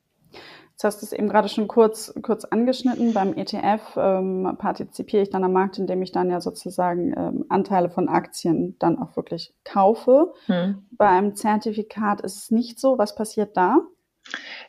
Jetzt 0.73 0.85
hast 0.85 1.03
du 1.03 1.07
es 1.07 1.13
eben 1.13 1.29
gerade 1.29 1.49
schon 1.49 1.69
kurz, 1.69 2.13
kurz 2.23 2.45
angeschnitten. 2.45 3.13
Beim 3.13 3.35
ETF 3.37 3.97
ähm, 3.97 4.57
partizipiere 4.59 5.23
ich 5.23 5.31
dann 5.31 5.45
am 5.45 5.53
Markt, 5.53 5.79
indem 5.79 6.03
ich 6.03 6.13
dann 6.13 6.31
ja 6.31 6.41
sozusagen 6.41 7.15
ähm, 7.17 7.45
Anteile 7.51 7.91
von 7.91 8.09
Aktien 8.09 8.77
dann 8.79 8.99
auch 8.99 9.15
wirklich 9.15 9.55
kaufe. 9.65 10.33
Mhm. 10.49 10.87
Beim 10.91 11.37
Zertifikat 11.37 12.23
ist 12.23 12.37
es 12.37 12.51
nicht 12.51 12.81
so. 12.81 12.99
Was 12.99 13.15
passiert 13.15 13.57
da? 13.57 13.81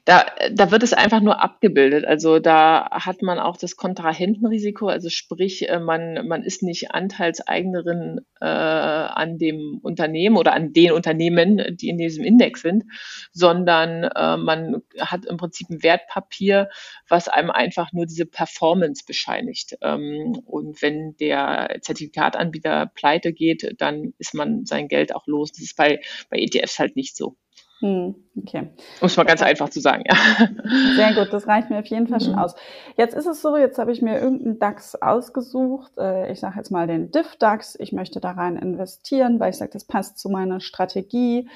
Da, 0.05 0.25
da 0.51 0.71
wird 0.71 0.83
es 0.83 0.91
einfach 0.91 1.21
nur 1.21 1.41
abgebildet. 1.41 2.03
Also 2.05 2.39
da 2.39 2.89
hat 2.91 3.21
man 3.21 3.39
auch 3.39 3.55
das 3.55 3.77
Kontrahentenrisiko, 3.77 4.87
also 4.87 5.09
sprich, 5.09 5.69
äh, 5.69 5.79
man, 5.79 6.27
man 6.27 6.43
ist 6.43 6.61
nicht 6.61 6.91
Anteilseignerin 6.91 8.19
äh, 8.41 8.45
an 8.45 9.37
dem 9.37 9.79
Unternehmen 9.81 10.35
oder 10.35 10.53
an 10.53 10.73
den 10.73 10.91
Unternehmen, 10.91 11.61
die 11.77 11.87
in 11.87 11.97
diesem 11.97 12.25
Index 12.25 12.61
sind, 12.61 12.83
sondern 13.31 14.03
äh, 14.03 14.35
man 14.37 14.81
hat 14.99 15.25
im 15.25 15.37
Prinzip 15.37 15.69
ein 15.69 15.83
Wertpapier, 15.83 16.69
was 17.07 17.29
einem 17.29 17.49
einfach 17.51 17.93
nur 17.93 18.05
diese 18.05 18.25
Performance 18.25 19.03
bescheinigt. 19.07 19.77
Ähm, 19.81 20.41
und 20.45 20.81
wenn 20.81 21.15
der 21.15 21.77
Zertifikatanbieter 21.81 22.87
pleite 22.87 23.31
geht, 23.31 23.75
dann 23.77 24.13
ist 24.17 24.33
man 24.33 24.65
sein 24.65 24.89
Geld 24.89 25.15
auch 25.15 25.27
los. 25.27 25.53
Das 25.53 25.61
ist 25.61 25.77
bei, 25.77 26.01
bei 26.29 26.39
ETFs 26.39 26.79
halt 26.79 26.97
nicht 26.97 27.15
so. 27.15 27.37
Hm, 27.83 28.15
okay. 28.37 28.69
Um 29.01 29.07
es 29.07 29.17
mal 29.17 29.25
ganz 29.25 29.41
einfach 29.41 29.67
zu 29.67 29.81
sagen, 29.81 30.05
ja. 30.07 30.15
Sehr 30.95 31.13
gut, 31.15 31.33
das 31.33 31.47
reicht 31.47 31.69
mir 31.69 31.79
auf 31.79 31.85
jeden 31.87 32.07
Fall 32.07 32.21
schon 32.21 32.31
mhm. 32.31 32.39
aus. 32.39 32.55
Jetzt 32.95 33.13
ist 33.13 33.25
es 33.25 33.41
so, 33.41 33.57
jetzt 33.57 33.77
habe 33.77 33.91
ich 33.91 34.01
mir 34.01 34.21
irgendeinen 34.21 34.57
DAX 34.57 34.95
ausgesucht. 34.95 35.91
Äh, 35.97 36.31
ich 36.31 36.39
sage 36.39 36.55
jetzt 36.55 36.71
mal 36.71 36.87
den 36.87 37.11
DIF-DAX. 37.11 37.75
Ich 37.81 37.91
möchte 37.91 38.21
da 38.21 38.31
rein 38.31 38.55
investieren, 38.55 39.41
weil 39.41 39.49
ich 39.49 39.57
sage, 39.57 39.71
das 39.73 39.83
passt 39.83 40.17
zu 40.17 40.29
meiner 40.29 40.61
Strategie. 40.61 41.49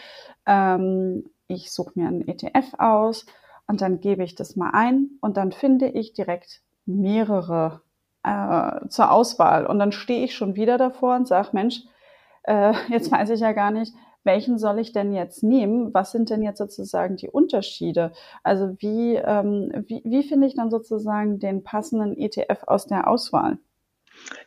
Ähm, 0.46 1.30
ich 1.48 1.72
suche 1.72 1.94
mir 1.96 2.10
einen 2.10 2.28
ETF 2.28 2.74
aus 2.78 3.26
und 3.66 3.80
dann 3.80 4.02
gebe 4.02 4.26
ich 4.26 4.36
das 4.36 4.58
mal 4.58 4.72
ein 4.74 5.12
und 5.22 5.38
dann 5.38 5.54
finde 5.54 5.88
ich 5.88 6.12
direkt 6.12 6.60
mehrere 6.86 7.80
äh, 8.24 8.86
zur 8.90 9.12
Auswahl. 9.12 9.66
Und 9.66 9.80
dann 9.80 9.94
stehe 9.94 10.26
ich 10.26 10.36
schon 10.36 10.58
wieder 10.58 10.78
davor 10.78 11.16
und 11.16 11.26
sage, 11.26 11.52
Mensch, 11.54 11.84
äh, 12.44 12.74
jetzt 12.90 13.14
weiß 13.14 13.30
ich 13.30 13.40
ja 13.40 13.54
gar 13.54 13.72
nicht, 13.72 13.94
welchen 14.28 14.60
soll 14.60 14.78
ich 14.78 14.92
denn 14.92 15.12
jetzt 15.14 15.42
nehmen? 15.42 15.92
Was 15.96 16.12
sind 16.12 16.30
denn 16.30 16.44
jetzt 16.44 16.60
sozusagen 16.60 17.16
die 17.16 17.30
Unterschiede? 17.30 18.12
Also 18.44 18.76
wie, 18.80 19.16
ähm, 19.16 19.72
wie, 19.88 20.04
wie 20.06 20.22
finde 20.22 20.46
ich 20.46 20.54
dann 20.54 20.70
sozusagen 20.70 21.40
den 21.40 21.64
passenden 21.64 22.16
ETF 22.16 22.66
aus 22.68 22.86
der 22.86 23.08
Auswahl? 23.08 23.58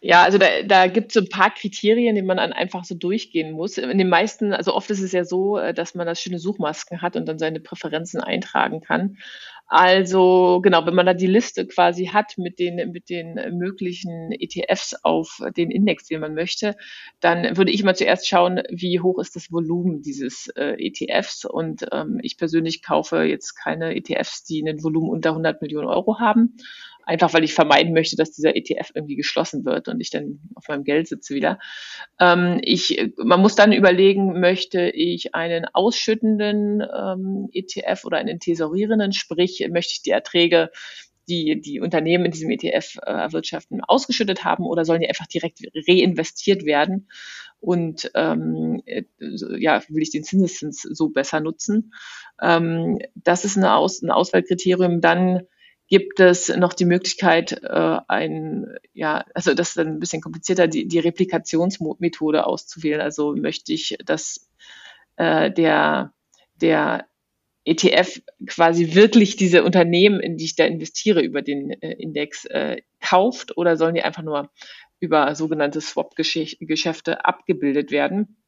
Ja, 0.01 0.23
also 0.23 0.39
da, 0.39 0.47
da 0.65 0.87
gibt 0.87 1.09
es 1.09 1.15
so 1.15 1.21
ein 1.21 1.29
paar 1.29 1.53
Kriterien, 1.53 2.15
die 2.15 2.23
man 2.23 2.37
dann 2.37 2.53
einfach 2.53 2.85
so 2.85 2.95
durchgehen 2.95 3.53
muss. 3.53 3.79
In 3.79 3.99
den 3.99 4.09
meisten, 4.09 4.53
also 4.53 4.75
oft 4.75 4.91
ist 4.91 5.03
es 5.03 5.13
ja 5.13 5.25
so, 5.25 5.59
äh, 5.59 5.75
dass 5.75 5.95
man 5.95 6.07
das 6.07 6.21
schöne 6.21 6.39
Suchmasken 6.39 7.03
hat 7.03 7.17
und 7.17 7.27
dann 7.27 7.39
seine 7.39 7.61
Präferenzen 7.61 8.21
eintragen 8.21 8.81
kann. 8.81 9.17
Also 9.73 10.61
genau, 10.65 10.85
wenn 10.85 10.97
man 10.97 11.07
da 11.07 11.15
die 11.15 11.29
Liste 11.29 11.65
quasi 11.65 12.07
hat 12.07 12.37
mit 12.39 12.59
den, 12.59 12.91
mit 12.91 13.09
den 13.09 13.35
möglichen 13.57 14.33
ETFs 14.33 14.97
auf 15.05 15.41
den 15.57 15.71
Index, 15.71 16.09
den 16.09 16.21
man 16.21 16.35
möchte, 16.35 16.75
dann 17.21 17.57
würde 17.57 17.71
ich 17.71 17.81
immer 17.81 17.95
zuerst 17.95 18.27
schauen, 18.27 18.63
wie 18.69 18.99
hoch 18.99 19.21
ist 19.21 19.37
das 19.37 19.53
Volumen 19.53 20.03
dieses 20.03 20.49
äh, 20.57 20.75
ETFs. 20.77 21.45
Und 21.45 21.87
ähm, 21.93 22.19
ich 22.21 22.37
persönlich 22.37 22.83
kaufe 22.83 23.23
jetzt 23.23 23.55
keine 23.55 23.95
ETFs, 23.95 24.43
die 24.43 24.61
ein 24.69 24.83
Volumen 24.83 25.09
unter 25.09 25.31
100 25.31 25.63
Millionen 25.63 25.87
Euro 25.87 26.19
haben, 26.19 26.57
einfach 27.05 27.33
weil 27.35 27.45
ich 27.45 27.55
vermeiden 27.55 27.93
möchte, 27.93 28.17
dass 28.17 28.33
dieser 28.33 28.57
ETF 28.57 28.91
irgendwie 28.95 29.17
geschlossen 29.17 29.65
wird 29.65 29.89
und 29.89 30.01
ich 30.01 30.11
dann 30.11 30.41
auf 30.55 30.69
meinem 30.69 30.85
Geld 30.85 31.09
sitze 31.09 31.35
wieder. 31.35 31.59
Ähm, 32.19 32.61
ich, 32.63 33.13
man 33.17 33.41
muss 33.41 33.55
dann 33.55 33.73
überlegen, 33.73 34.41
möchte 34.41 34.91
ich 34.91 35.35
einen 35.35 35.67
ausschüttenden 35.73 36.83
ähm, 36.83 37.49
ETF 37.53 38.05
oder 38.05 38.19
einen 38.19 38.41
tesorierenden, 38.41 39.13
sprich 39.13 39.67
möchte 39.71 39.93
ich 39.95 40.03
die 40.03 40.11
Erträge 40.11 40.71
die 41.29 41.61
die 41.61 41.81
Unternehmen 41.81 42.25
in 42.27 42.33
diesem 42.33 42.51
ETF 42.51 42.99
äh, 43.03 43.11
erwirtschaften, 43.11 43.83
ausgeschüttet 43.83 44.45
haben 44.45 44.65
oder 44.65 44.85
sollen 44.85 45.01
die 45.01 45.09
einfach 45.09 45.27
direkt 45.27 45.61
reinvestiert 45.89 46.65
werden? 46.65 47.09
Und 47.61 48.11
ähm, 48.15 48.83
äh, 48.87 49.05
ja, 49.59 49.83
will 49.89 50.03
ich 50.03 50.11
den 50.11 50.25
Zinseszins 50.25 50.83
so 50.83 51.11
besser 51.11 51.41
nutzen? 51.41 51.93
Ähm, 52.41 52.99
das 53.15 53.45
ist 53.45 53.57
eine 53.57 53.75
Aus 53.75 54.03
ein 54.03 54.11
Auswahlkriterium. 54.11 55.01
Dann 55.01 55.43
gibt 55.91 56.21
es 56.21 56.49
noch 56.49 56.73
die 56.73 56.85
Möglichkeit, 56.85 57.65
äh, 57.65 57.99
ein, 58.07 58.67
ja, 58.95 59.25
also 59.35 59.55
das 59.55 59.71
ist 59.71 59.79
dann 59.79 59.89
ein 59.89 60.01
bisschen 60.01 60.23
komplizierter, 60.23 60.69
die, 60.69 60.87
die 60.87 61.01
Replikationsmethode 61.01 62.47
auszuwählen. 62.47 63.01
Also 63.01 63.35
möchte 63.35 63.73
ich, 63.73 63.99
dass 64.05 64.49
äh, 65.17 65.51
der, 65.51 66.13
der 66.55 67.07
ETF 67.65 68.23
quasi 68.47 68.95
wirklich 68.95 69.35
diese 69.35 69.65
Unternehmen, 69.65 70.21
in 70.21 70.37
die 70.37 70.45
ich 70.45 70.55
da 70.55 70.65
investiere, 70.65 71.23
über 71.23 71.43
den 71.43 71.71
äh, 71.83 71.93
Index 71.95 72.45
äh, 72.45 72.83
kauft 73.01 73.57
oder 73.57 73.77
sollen 73.77 73.97
die 73.97 74.03
einfach 74.03 74.23
nur 74.23 74.51
über 75.01 75.35
sogenannte 75.35 75.81
Swap-Geschäfte 75.81 77.25
abgebildet 77.25 77.91
werden? 77.91 78.40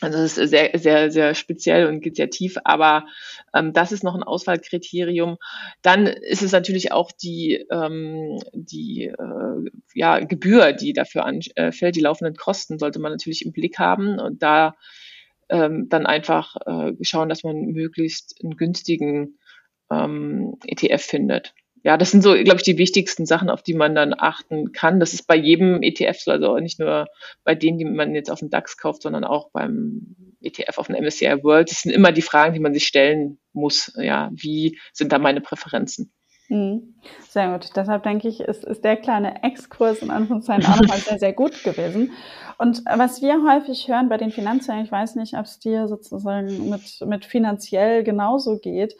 Also 0.00 0.18
das 0.18 0.36
ist 0.36 0.50
sehr, 0.50 0.70
sehr, 0.74 1.10
sehr 1.10 1.34
speziell 1.34 1.86
und 1.86 2.00
geht 2.00 2.16
sehr 2.16 2.30
tief, 2.30 2.56
aber 2.64 3.06
ähm, 3.54 3.72
das 3.72 3.92
ist 3.92 4.04
noch 4.04 4.14
ein 4.14 4.22
Auswahlkriterium. 4.22 5.36
Dann 5.82 6.06
ist 6.06 6.42
es 6.42 6.52
natürlich 6.52 6.92
auch 6.92 7.12
die, 7.12 7.64
ähm, 7.70 8.38
die 8.52 9.04
äh, 9.04 9.70
ja, 9.94 10.20
Gebühr, 10.20 10.72
die 10.72 10.92
dafür 10.92 11.24
anfällt, 11.24 11.82
äh, 11.82 11.92
die 11.92 12.00
laufenden 12.00 12.36
Kosten 12.36 12.78
sollte 12.78 12.98
man 12.98 13.12
natürlich 13.12 13.44
im 13.44 13.52
Blick 13.52 13.78
haben 13.78 14.18
und 14.18 14.42
da 14.42 14.76
ähm, 15.48 15.88
dann 15.88 16.06
einfach 16.06 16.56
äh, 16.66 16.92
schauen, 17.02 17.28
dass 17.28 17.44
man 17.44 17.66
möglichst 17.66 18.34
einen 18.42 18.56
günstigen 18.56 19.38
ähm, 19.90 20.56
ETF 20.66 21.02
findet 21.02 21.54
ja, 21.86 21.96
das 21.96 22.10
sind 22.10 22.22
so, 22.22 22.32
glaube 22.32 22.56
ich, 22.56 22.64
die 22.64 22.78
wichtigsten 22.78 23.26
Sachen, 23.26 23.48
auf 23.48 23.62
die 23.62 23.72
man 23.72 23.94
dann 23.94 24.12
achten 24.12 24.72
kann. 24.72 24.98
Das 24.98 25.12
ist 25.12 25.28
bei 25.28 25.36
jedem 25.36 25.84
ETF 25.84 26.18
so, 26.18 26.32
also 26.32 26.56
nicht 26.58 26.80
nur 26.80 27.06
bei 27.44 27.54
denen, 27.54 27.78
die 27.78 27.84
man 27.84 28.12
jetzt 28.12 28.28
auf 28.28 28.40
dem 28.40 28.50
DAX 28.50 28.76
kauft, 28.76 29.02
sondern 29.02 29.22
auch 29.22 29.50
beim 29.52 30.16
ETF 30.42 30.78
auf 30.78 30.88
dem 30.88 30.96
MSCI 30.96 31.44
World. 31.44 31.70
Das 31.70 31.82
sind 31.82 31.92
immer 31.92 32.10
die 32.10 32.22
Fragen, 32.22 32.54
die 32.54 32.58
man 32.58 32.74
sich 32.74 32.88
stellen 32.88 33.38
muss. 33.52 33.92
Ja, 33.94 34.30
wie 34.32 34.80
sind 34.92 35.12
da 35.12 35.20
meine 35.20 35.40
Präferenzen? 35.40 36.12
Mhm. 36.48 36.96
Sehr 37.28 37.52
gut. 37.52 37.70
Deshalb 37.76 38.02
denke 38.02 38.26
ich, 38.26 38.40
ist, 38.40 38.64
ist 38.64 38.82
der 38.82 38.96
kleine 38.96 39.44
Exkurs 39.44 40.02
in 40.02 40.10
Anführungszeichen 40.10 40.66
auch 40.66 40.80
nochmal 40.80 40.98
sehr, 40.98 41.20
sehr 41.20 41.34
gut 41.34 41.62
gewesen. 41.62 42.10
Und 42.58 42.82
was 42.84 43.22
wir 43.22 43.44
häufig 43.48 43.86
hören 43.86 44.08
bei 44.08 44.16
den 44.16 44.32
Finanzierungen, 44.32 44.86
ich 44.86 44.90
weiß 44.90 45.14
nicht, 45.14 45.34
ob 45.34 45.44
es 45.44 45.60
dir 45.60 45.86
sozusagen 45.86 46.68
mit, 46.68 47.00
mit 47.06 47.24
finanziell 47.24 48.02
genauso 48.02 48.58
geht, 48.58 48.96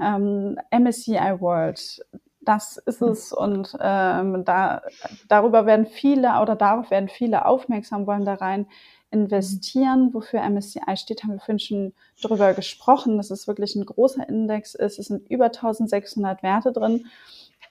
ähm, 0.00 0.56
MSCI 0.70 1.38
World, 1.38 2.00
das 2.40 2.78
ist 2.78 3.00
hm. 3.00 3.08
es 3.08 3.32
und 3.32 3.76
ähm, 3.80 4.44
da, 4.44 4.82
darüber 5.28 5.66
werden 5.66 5.86
viele 5.86 6.40
oder 6.40 6.56
darauf 6.56 6.90
werden 6.90 7.08
viele 7.08 7.44
aufmerksam, 7.44 8.06
wollen 8.06 8.24
da 8.24 8.34
rein 8.34 8.66
investieren. 9.10 10.14
Wofür 10.14 10.48
MSCI 10.48 10.96
steht, 10.96 11.22
haben 11.22 11.32
wir 11.32 11.40
vorhin 11.40 11.58
schon 11.58 11.92
drüber 12.22 12.54
gesprochen, 12.54 13.16
dass 13.16 13.30
es 13.30 13.48
wirklich 13.48 13.74
ein 13.74 13.84
großer 13.84 14.28
Index 14.28 14.74
ist. 14.74 14.98
Es 14.98 15.06
sind 15.06 15.28
über 15.28 15.46
1600 15.46 16.42
Werte 16.42 16.72
drin. 16.72 17.06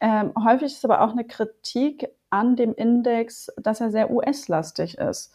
Ähm, 0.02 0.34
häufig 0.44 0.74
ist 0.74 0.86
aber 0.86 1.02
auch 1.02 1.12
eine 1.12 1.26
Kritik 1.26 2.10
an 2.30 2.56
dem 2.56 2.74
Index, 2.76 3.52
dass 3.58 3.82
er 3.82 3.92
sehr 3.92 4.12
US-lastig 4.12 4.98
ist. 4.98 5.34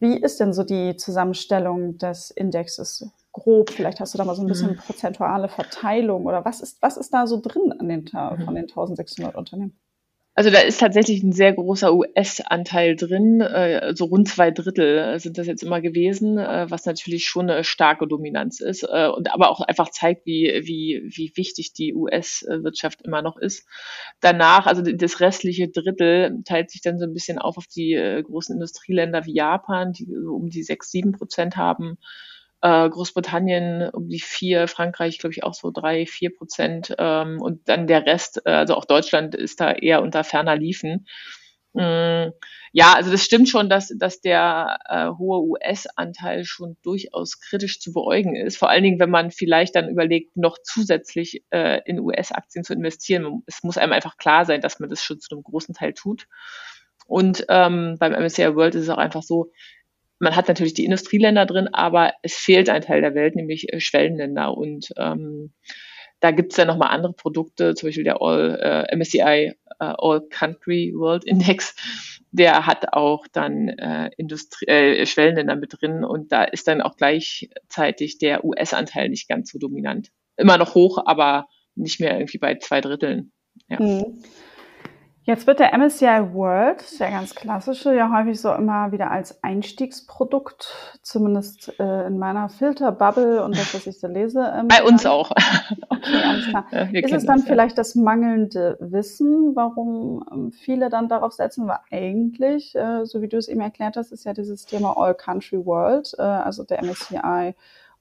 Wie 0.00 0.16
ist 0.16 0.40
denn 0.40 0.52
so 0.52 0.64
die 0.64 0.96
Zusammenstellung 0.96 1.96
des 1.98 2.30
Indexes? 2.30 3.08
Grob? 3.36 3.70
Vielleicht 3.70 4.00
hast 4.00 4.14
du 4.14 4.18
da 4.18 4.24
mal 4.24 4.34
so 4.34 4.42
ein 4.42 4.48
bisschen 4.48 4.72
mhm. 4.72 4.76
prozentuale 4.76 5.48
Verteilung 5.48 6.26
oder 6.26 6.44
was 6.44 6.60
ist, 6.60 6.80
was 6.80 6.96
ist 6.96 7.12
da 7.12 7.26
so 7.26 7.40
drin 7.40 7.72
an 7.78 7.88
den, 7.88 8.00
mhm. 8.00 8.44
von 8.44 8.54
den 8.54 8.64
1600 8.64 9.36
Unternehmen? 9.36 9.78
Also 10.38 10.50
da 10.50 10.58
ist 10.58 10.80
tatsächlich 10.80 11.22
ein 11.22 11.32
sehr 11.32 11.54
großer 11.54 11.94
US-Anteil 11.94 12.94
drin, 12.94 13.40
äh, 13.40 13.94
so 13.96 14.04
rund 14.04 14.28
zwei 14.28 14.50
Drittel 14.50 15.18
sind 15.18 15.38
das 15.38 15.46
jetzt 15.46 15.62
immer 15.62 15.80
gewesen, 15.80 16.36
äh, 16.36 16.66
was 16.68 16.84
natürlich 16.84 17.24
schon 17.24 17.48
eine 17.48 17.64
starke 17.64 18.06
Dominanz 18.06 18.60
ist 18.60 18.82
äh, 18.82 19.08
und 19.08 19.32
aber 19.32 19.48
auch 19.48 19.62
einfach 19.62 19.88
zeigt, 19.88 20.26
wie, 20.26 20.60
wie, 20.62 21.08
wie 21.08 21.32
wichtig 21.36 21.72
die 21.72 21.94
US-Wirtschaft 21.94 23.00
immer 23.00 23.22
noch 23.22 23.38
ist. 23.38 23.66
Danach, 24.20 24.66
also 24.66 24.82
das 24.82 25.20
restliche 25.20 25.68
Drittel 25.68 26.42
teilt 26.44 26.70
sich 26.70 26.82
dann 26.82 26.98
so 26.98 27.06
ein 27.06 27.14
bisschen 27.14 27.38
auf 27.38 27.56
auf 27.56 27.66
die 27.66 27.94
großen 28.22 28.54
Industrieländer 28.54 29.24
wie 29.24 29.34
Japan, 29.34 29.92
die 29.92 30.04
so 30.04 30.34
um 30.34 30.50
die 30.50 30.62
sechs, 30.62 30.90
sieben 30.90 31.12
Prozent 31.12 31.56
haben 31.56 31.96
äh, 32.62 32.88
Großbritannien 32.88 33.90
um 33.90 34.08
die 34.08 34.20
vier, 34.20 34.68
Frankreich 34.68 35.18
glaube 35.18 35.32
ich 35.32 35.44
auch 35.44 35.54
so 35.54 35.70
drei, 35.70 36.06
vier 36.06 36.34
Prozent 36.34 36.94
ähm, 36.98 37.40
und 37.40 37.68
dann 37.68 37.86
der 37.86 38.06
Rest, 38.06 38.42
äh, 38.44 38.50
also 38.50 38.74
auch 38.74 38.84
Deutschland 38.84 39.34
ist 39.34 39.60
da 39.60 39.72
eher 39.72 40.02
unter 40.02 40.24
ferner 40.24 40.56
Liefen. 40.56 41.06
Mm, 41.74 42.30
ja, 42.72 42.94
also 42.94 43.10
das 43.10 43.22
stimmt 43.22 43.50
schon, 43.50 43.68
dass, 43.68 43.92
dass 43.98 44.20
der 44.22 44.78
äh, 44.86 45.08
hohe 45.18 45.42
US-Anteil 45.42 46.44
schon 46.44 46.76
durchaus 46.82 47.38
kritisch 47.40 47.80
zu 47.80 47.92
beäugen 47.92 48.34
ist. 48.34 48.56
Vor 48.56 48.70
allen 48.70 48.82
Dingen, 48.82 48.98
wenn 48.98 49.10
man 49.10 49.30
vielleicht 49.30 49.76
dann 49.76 49.90
überlegt, 49.90 50.36
noch 50.36 50.56
zusätzlich 50.62 51.44
äh, 51.50 51.80
in 51.84 52.00
US-Aktien 52.00 52.64
zu 52.64 52.72
investieren. 52.72 53.42
Es 53.46 53.62
muss 53.62 53.76
einem 53.76 53.92
einfach 53.92 54.16
klar 54.16 54.46
sein, 54.46 54.62
dass 54.62 54.80
man 54.80 54.88
das 54.88 55.02
schon 55.02 55.20
zu 55.20 55.34
einem 55.34 55.42
großen 55.42 55.74
Teil 55.74 55.92
tut. 55.92 56.26
Und 57.06 57.44
ähm, 57.48 57.96
beim 57.98 58.12
MSCI 58.12 58.54
World 58.56 58.74
ist 58.74 58.84
es 58.84 58.88
auch 58.88 58.98
einfach 58.98 59.22
so, 59.22 59.52
man 60.18 60.34
hat 60.34 60.48
natürlich 60.48 60.74
die 60.74 60.84
Industrieländer 60.84 61.46
drin, 61.46 61.68
aber 61.72 62.12
es 62.22 62.34
fehlt 62.34 62.68
ein 62.70 62.82
Teil 62.82 63.00
der 63.00 63.14
Welt, 63.14 63.36
nämlich 63.36 63.72
äh, 63.72 63.80
Schwellenländer. 63.80 64.56
Und 64.56 64.92
ähm, 64.96 65.52
da 66.20 66.30
gibt 66.30 66.52
es 66.52 66.58
ja 66.58 66.64
nochmal 66.64 66.90
andere 66.90 67.12
Produkte, 67.12 67.74
zum 67.74 67.88
Beispiel 67.88 68.04
der 68.04 68.22
All, 68.22 68.86
äh, 68.90 68.96
MSCI 68.96 69.18
äh, 69.20 69.54
All 69.78 70.22
Country 70.30 70.92
World 70.96 71.24
Index, 71.24 71.76
der 72.30 72.66
hat 72.66 72.92
auch 72.92 73.26
dann 73.32 73.68
äh, 73.68 74.10
Industrie, 74.16 74.66
äh, 74.66 75.06
Schwellenländer 75.06 75.56
mit 75.56 75.80
drin 75.80 76.04
und 76.04 76.32
da 76.32 76.44
ist 76.44 76.68
dann 76.68 76.80
auch 76.80 76.96
gleichzeitig 76.96 78.18
der 78.18 78.44
US-Anteil 78.44 79.08
nicht 79.08 79.28
ganz 79.28 79.50
so 79.50 79.58
dominant. 79.58 80.10
immer 80.38 80.58
noch 80.58 80.74
hoch, 80.74 80.98
aber 81.06 81.46
nicht 81.74 82.00
mehr 82.00 82.14
irgendwie 82.18 82.38
bei 82.38 82.56
zwei 82.56 82.80
Dritteln. 82.80 83.32
Ja. 83.68 83.80
Mhm. 83.80 84.22
Jetzt 85.26 85.48
wird 85.48 85.58
der 85.58 85.76
MSCI 85.76 86.34
World, 86.34 87.00
der 87.00 87.10
ganz 87.10 87.34
klassische, 87.34 87.92
ja 87.92 88.16
häufig 88.16 88.40
so 88.40 88.52
immer 88.54 88.92
wieder 88.92 89.10
als 89.10 89.42
Einstiegsprodukt, 89.42 90.72
zumindest 91.02 91.80
äh, 91.80 92.06
in 92.06 92.18
meiner 92.18 92.48
Filterbubble 92.48 93.42
und 93.42 93.58
das, 93.58 93.74
was 93.74 93.88
ich 93.88 93.98
so 93.98 94.06
lese. 94.06 94.52
Ähm, 94.56 94.68
Bei 94.68 94.84
uns 94.84 95.04
auch. 95.04 95.32
Okay, 95.88 96.22
alles 96.24 96.46
klar. 96.46 96.66
Ja, 96.70 97.00
Ist 97.00 97.12
es 97.12 97.26
dann 97.26 97.38
das, 97.38 97.48
vielleicht 97.48 97.76
ja. 97.76 97.82
das 97.82 97.96
mangelnde 97.96 98.76
Wissen, 98.78 99.56
warum 99.56 100.24
ähm, 100.30 100.52
viele 100.52 100.90
dann 100.90 101.08
darauf 101.08 101.32
setzen? 101.32 101.66
Weil 101.66 101.80
eigentlich, 101.90 102.76
äh, 102.76 103.04
so 103.04 103.20
wie 103.20 103.28
du 103.28 103.36
es 103.36 103.48
eben 103.48 103.60
erklärt 103.60 103.96
hast, 103.96 104.12
ist 104.12 104.24
ja 104.24 104.32
dieses 104.32 104.64
Thema 104.64 104.96
All 104.96 105.14
Country 105.14 105.66
World, 105.66 106.14
äh, 106.18 106.22
also 106.22 106.62
der 106.62 106.84
MSCI 106.84 107.56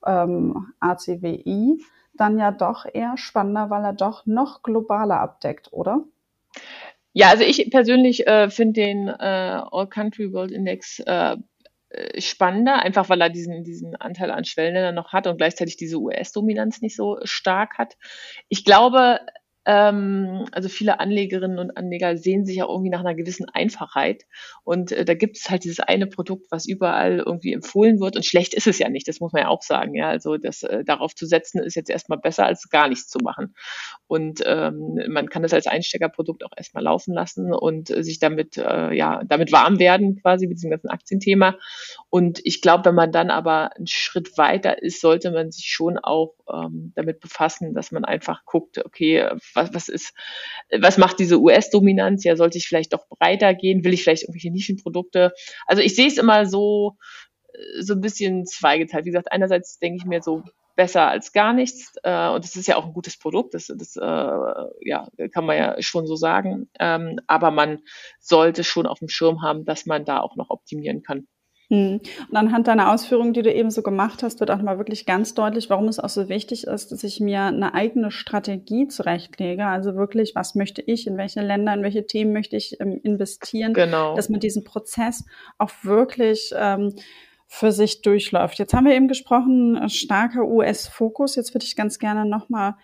ähm, 0.05 0.73
ACWI, 0.79 1.83
dann 2.13 2.38
ja 2.38 2.51
doch 2.51 2.85
eher 2.85 3.17
spannender, 3.17 3.71
weil 3.71 3.83
er 3.83 3.93
doch 3.93 4.27
noch 4.27 4.61
globaler 4.61 5.19
abdeckt, 5.19 5.73
oder? 5.73 6.03
Ja, 7.17 7.30
also 7.30 7.45
ich 7.45 7.69
persönlich 7.71 8.28
äh, 8.28 8.49
finde 8.49 8.73
den 8.73 9.08
äh, 9.08 9.13
All 9.71 9.88
Country 9.88 10.34
World 10.34 10.51
Index 10.51 10.99
äh, 10.99 11.38
äh 11.89 12.21
spannender, 12.21 12.84
einfach 12.84 13.08
weil 13.08 13.21
er 13.21 13.30
diesen, 13.30 13.63
diesen 13.63 13.95
Anteil 13.95 14.32
an 14.32 14.43
Schwellenländern 14.43 14.95
noch 14.95 15.13
hat 15.13 15.25
und 15.25 15.38
gleichzeitig 15.38 15.78
diese 15.78 15.97
US-Dominanz 15.97 16.82
nicht 16.82 16.97
so 16.97 17.17
stark 17.23 17.78
hat. 17.78 17.95
Ich 18.49 18.65
glaube, 18.65 19.21
also 19.65 20.69
viele 20.69 20.99
Anlegerinnen 20.99 21.58
und 21.58 21.75
Anleger 21.75 22.17
sehen 22.17 22.45
sich 22.45 22.58
ja 22.58 22.67
irgendwie 22.69 22.91
nach 22.91 22.99
einer 22.99 23.15
gewissen 23.15 23.47
Einfachheit. 23.49 24.23
Und 24.63 24.91
äh, 24.91 25.06
da 25.06 25.15
gibt 25.15 25.38
es 25.38 25.49
halt 25.49 25.63
dieses 25.63 25.80
eine 25.80 26.06
Produkt, 26.06 26.47
was 26.51 26.67
überall 26.67 27.17
irgendwie 27.17 27.54
empfohlen 27.54 27.99
wird. 27.99 28.15
Und 28.15 28.25
schlecht 28.25 28.54
ist 28.54 28.67
es 28.67 28.78
ja 28.78 28.89
nicht, 28.89 29.08
das 29.08 29.19
muss 29.19 29.34
man 29.34 29.41
ja 29.43 29.47
auch 29.47 29.63
sagen. 29.63 29.95
Ja, 29.95 30.10
also 30.10 30.38
das 30.38 30.62
äh, 30.62 30.84
darauf 30.84 31.15
zu 31.15 31.25
setzen, 31.25 31.63
ist 31.63 31.75
jetzt 31.75 31.89
erstmal 31.89 32.19
besser, 32.19 32.45
als 32.45 32.69
gar 32.69 32.88
nichts 32.88 33.08
zu 33.08 33.17
machen. 33.23 33.56
Und 34.06 34.43
ähm, 34.45 34.99
man 35.08 35.30
kann 35.30 35.41
das 35.41 35.54
als 35.54 35.65
Einsteckerprodukt 35.65 36.45
auch 36.45 36.54
erstmal 36.56 36.84
laufen 36.84 37.15
lassen 37.15 37.51
und 37.51 37.89
äh, 37.89 38.04
sich 38.04 38.19
damit, 38.19 38.58
äh, 38.58 38.93
ja, 38.93 39.23
damit 39.25 39.51
warm 39.51 39.80
werden, 39.80 40.21
quasi 40.21 40.45
mit 40.45 40.58
diesem 40.58 40.69
ganzen 40.69 40.89
Aktienthema. 40.89 41.58
Und 42.12 42.39
ich 42.43 42.62
glaube, 42.62 42.86
wenn 42.86 42.95
man 42.95 43.12
dann 43.12 43.32
aber 43.32 43.75
einen 43.75 43.88
Schritt 43.88 44.38
weiter 44.38 44.84
ist, 44.84 45.01
sollte 45.01 45.32
man 45.32 45.49
sich 45.49 45.65
schon 45.65 45.97
auch 45.97 46.36
ähm, 46.54 46.93
damit 46.95 47.19
befassen, 47.19 47.73
dass 47.73 47.91
man 47.91 48.06
einfach 48.06 48.45
guckt, 48.45 48.84
okay, 48.86 49.28
was, 49.55 49.73
was 49.73 49.89
ist, 49.89 50.13
was 50.79 50.97
macht 50.97 51.19
diese 51.19 51.39
US-Dominanz? 51.39 52.23
Ja, 52.23 52.35
sollte 52.35 52.57
ich 52.57 52.67
vielleicht 52.67 52.93
doch 52.93 53.07
breiter 53.07 53.53
gehen? 53.53 53.83
Will 53.83 53.93
ich 53.93 54.03
vielleicht 54.03 54.23
irgendwelche 54.23 54.51
Nischenprodukte? 54.51 55.31
Also 55.65 55.81
ich 55.81 55.95
sehe 55.95 56.07
es 56.07 56.17
immer 56.17 56.45
so, 56.45 56.97
so 57.79 57.93
ein 57.93 58.01
bisschen 58.01 58.45
zweigeteilt. 58.45 59.05
Wie 59.05 59.09
gesagt, 59.09 59.31
einerseits 59.31 59.79
denke 59.79 59.97
ich 59.97 60.05
mir 60.05 60.21
so, 60.21 60.43
besser 60.75 61.07
als 61.07 61.31
gar 61.31 61.53
nichts. 61.53 61.93
Äh, 62.03 62.29
und 62.29 62.43
das 62.43 62.55
ist 62.55 62.67
ja 62.67 62.75
auch 62.75 62.85
ein 62.85 62.93
gutes 62.93 63.17
Produkt, 63.17 63.53
das, 63.53 63.67
das 63.67 63.95
äh, 63.95 64.01
ja, 64.01 65.07
kann 65.31 65.45
man 65.45 65.57
ja 65.57 65.81
schon 65.81 66.05
so 66.05 66.15
sagen. 66.15 66.69
Ähm, 66.79 67.19
aber 67.27 67.51
man 67.51 67.79
sollte 68.19 68.63
schon 68.63 68.85
auf 68.85 68.99
dem 68.99 69.09
Schirm 69.09 69.41
haben, 69.41 69.65
dass 69.65 69.85
man 69.85 70.05
da 70.05 70.19
auch 70.19 70.35
noch 70.35 70.49
optimieren 70.49 71.01
kann. 71.01 71.27
Hm. 71.69 71.99
Und 72.30 72.36
anhand 72.36 72.67
deiner 72.67 72.91
Ausführungen, 72.91 73.34
die 73.34 73.41
du 73.41 73.51
eben 73.51 73.71
so 73.71 73.82
gemacht 73.82 74.21
hast, 74.21 74.39
wird 74.39 74.51
auch 74.51 74.62
mal 74.62 74.78
wirklich 74.78 75.06
ganz 75.06 75.34
deutlich, 75.34 75.69
warum 75.69 75.88
es 75.88 75.99
auch 75.99 76.10
so 76.10 76.30
wichtig 76.30 76.67
ist, 76.67 76.91
dass 76.91 77.04
ich 77.04 77.19
mir 77.19 77.41
eine 77.43 77.73
eigene 77.73 78.12
Strategie 78.12 78.88
zurechtlege. 78.88 79.65
Also 79.65 79.95
wirklich, 79.95 80.36
was 80.36 80.56
möchte 80.56 80.82
ich, 80.82 81.08
in 81.08 81.17
welche 81.17 81.41
Länder, 81.41 81.73
in 81.73 81.84
welche 81.84 82.06
Themen 82.06 82.34
möchte 82.34 82.56
ich 82.56 82.80
ähm, 82.80 82.99
investieren, 83.04 83.73
genau. 83.73 84.15
dass 84.15 84.30
man 84.30 84.39
diesen 84.39 84.63
Prozess 84.63 85.25
auch 85.58 85.71
wirklich 85.84 86.54
ähm, 86.56 86.93
für 87.47 87.71
sich 87.71 88.01
durchläuft. 88.01 88.60
Jetzt 88.60 88.73
haben 88.73 88.86
wir 88.86 88.93
eben 88.93 89.08
gesprochen, 89.08 89.75
äh, 89.75 89.89
starker 89.89 90.45
US-Fokus. 90.45 91.36
Jetzt 91.36 91.54
würde 91.54 91.65
ich 91.65 91.75
ganz 91.75 91.99
gerne 91.99 92.25
nochmal 92.25 92.75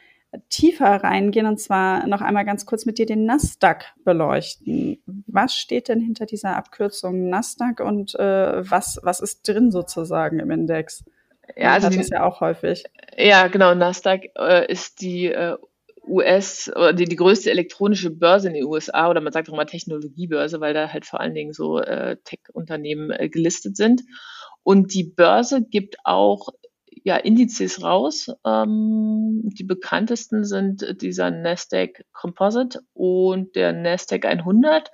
tiefer 0.49 1.03
reingehen 1.03 1.45
und 1.45 1.59
zwar 1.59 2.07
noch 2.07 2.21
einmal 2.21 2.45
ganz 2.45 2.65
kurz 2.65 2.85
mit 2.85 2.97
dir 2.97 3.05
den 3.05 3.25
Nasdaq 3.25 3.93
beleuchten. 4.03 5.01
Was 5.27 5.55
steht 5.55 5.89
denn 5.89 5.99
hinter 5.99 6.25
dieser 6.25 6.55
Abkürzung 6.55 7.29
Nasdaq 7.29 7.81
und 7.81 8.15
äh, 8.15 8.69
was, 8.69 8.99
was 9.03 9.19
ist 9.19 9.47
drin 9.47 9.71
sozusagen 9.71 10.39
im 10.39 10.51
Index? 10.51 11.03
Ja, 11.55 11.73
also 11.73 11.87
das 11.87 11.97
ist 11.97 12.11
ja 12.11 12.23
auch 12.23 12.39
häufig. 12.39 12.85
Ja, 13.17 13.47
genau. 13.47 13.75
Nasdaq 13.75 14.29
äh, 14.37 14.71
ist 14.71 15.01
die 15.01 15.25
äh, 15.25 15.57
US 16.07 16.69
oder 16.73 16.93
die, 16.93 17.05
die 17.05 17.15
größte 17.15 17.51
elektronische 17.51 18.09
Börse 18.09 18.47
in 18.47 18.53
den 18.53 18.65
USA 18.65 19.09
oder 19.09 19.21
man 19.21 19.33
sagt 19.33 19.49
auch 19.49 19.55
mal 19.55 19.65
Technologiebörse, 19.65 20.59
weil 20.61 20.73
da 20.73 20.91
halt 20.91 21.05
vor 21.05 21.19
allen 21.19 21.33
Dingen 21.33 21.53
so 21.53 21.79
äh, 21.79 22.17
Tech-Unternehmen 22.23 23.11
äh, 23.11 23.29
gelistet 23.29 23.75
sind. 23.75 24.01
Und 24.63 24.93
die 24.93 25.03
Börse 25.03 25.63
gibt 25.63 25.97
auch 26.03 26.49
ja, 27.03 27.17
Indizes 27.17 27.83
raus. 27.83 28.31
Ähm, 28.45 29.41
die 29.43 29.63
bekanntesten 29.63 30.43
sind 30.43 31.01
dieser 31.01 31.31
Nasdaq 31.31 32.05
Composite 32.13 32.81
und 32.93 33.55
der 33.55 33.73
Nasdaq 33.73 34.25
100, 34.25 34.91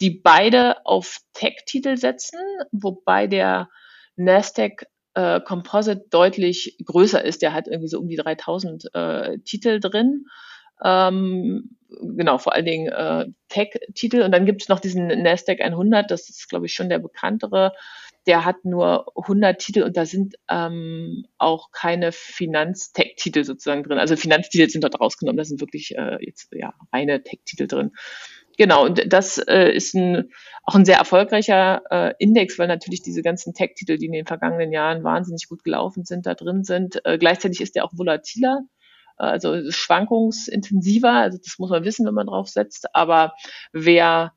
die 0.00 0.10
beide 0.10 0.86
auf 0.86 1.18
Tech-Titel 1.34 1.96
setzen, 1.96 2.40
wobei 2.72 3.26
der 3.26 3.68
Nasdaq 4.16 4.86
äh, 5.14 5.40
Composite 5.40 6.06
deutlich 6.10 6.78
größer 6.84 7.22
ist. 7.24 7.42
Der 7.42 7.52
hat 7.52 7.68
irgendwie 7.68 7.88
so 7.88 8.00
um 8.00 8.08
die 8.08 8.16
3000 8.16 8.94
äh, 8.94 9.38
Titel 9.40 9.78
drin. 9.78 10.26
Ähm, 10.82 11.76
genau, 11.88 12.38
vor 12.38 12.54
allen 12.54 12.64
Dingen 12.64 12.88
äh, 12.90 13.26
Tech-Titel. 13.48 14.22
Und 14.22 14.32
dann 14.32 14.46
gibt 14.46 14.62
es 14.62 14.68
noch 14.68 14.80
diesen 14.80 15.06
Nasdaq 15.06 15.60
100, 15.60 16.10
das 16.10 16.28
ist, 16.30 16.48
glaube 16.48 16.66
ich, 16.66 16.72
schon 16.72 16.88
der 16.88 16.98
bekanntere 16.98 17.72
der 18.26 18.44
hat 18.44 18.64
nur 18.64 19.06
100 19.16 19.58
Titel 19.58 19.82
und 19.82 19.96
da 19.96 20.06
sind 20.06 20.36
ähm, 20.48 21.26
auch 21.38 21.70
keine 21.72 22.12
Finanztech-Titel 22.12 23.44
sozusagen 23.44 23.82
drin. 23.82 23.98
Also 23.98 24.16
Finanztitel 24.16 24.68
sind 24.68 24.84
dort 24.84 25.00
rausgenommen, 25.00 25.36
da 25.36 25.44
sind 25.44 25.60
wirklich 25.60 25.96
äh, 25.96 26.18
jetzt 26.24 26.52
ja 26.52 26.72
reine 26.92 27.22
Tech-Titel 27.22 27.66
drin. 27.66 27.92
Genau, 28.58 28.84
und 28.84 29.12
das 29.12 29.38
äh, 29.38 29.72
ist 29.72 29.94
ein, 29.94 30.30
auch 30.64 30.74
ein 30.74 30.84
sehr 30.84 30.98
erfolgreicher 30.98 31.82
äh, 31.90 32.14
Index, 32.18 32.58
weil 32.58 32.68
natürlich 32.68 33.02
diese 33.02 33.22
ganzen 33.22 33.54
Tech-Titel, 33.54 33.96
die 33.96 34.06
in 34.06 34.12
den 34.12 34.26
vergangenen 34.26 34.72
Jahren 34.72 35.04
wahnsinnig 35.04 35.48
gut 35.48 35.64
gelaufen 35.64 36.04
sind, 36.04 36.26
da 36.26 36.34
drin 36.34 36.62
sind. 36.62 37.04
Äh, 37.04 37.18
gleichzeitig 37.18 37.60
ist 37.60 37.74
der 37.74 37.84
auch 37.84 37.92
volatiler, 37.94 38.60
äh, 39.18 39.24
also 39.24 39.70
schwankungsintensiver. 39.70 41.12
Also 41.12 41.38
das 41.38 41.58
muss 41.58 41.70
man 41.70 41.84
wissen, 41.84 42.06
wenn 42.06 42.14
man 42.14 42.26
drauf 42.26 42.48
setzt. 42.48 42.94
Aber 42.94 43.32
wer 43.72 44.34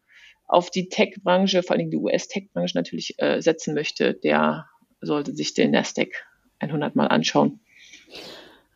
auf 0.47 0.69
die 0.69 0.89
Tech-Branche, 0.89 1.63
vor 1.63 1.75
allem 1.75 1.89
die 1.89 1.97
US-Tech-Branche 1.97 2.77
natürlich 2.77 3.15
äh, 3.17 3.41
setzen 3.41 3.73
möchte, 3.73 4.13
der 4.13 4.67
sollte 5.01 5.35
sich 5.35 5.53
den 5.53 5.71
Nasdaq 5.71 6.09
100 6.59 6.95
mal 6.95 7.07
anschauen. 7.07 7.59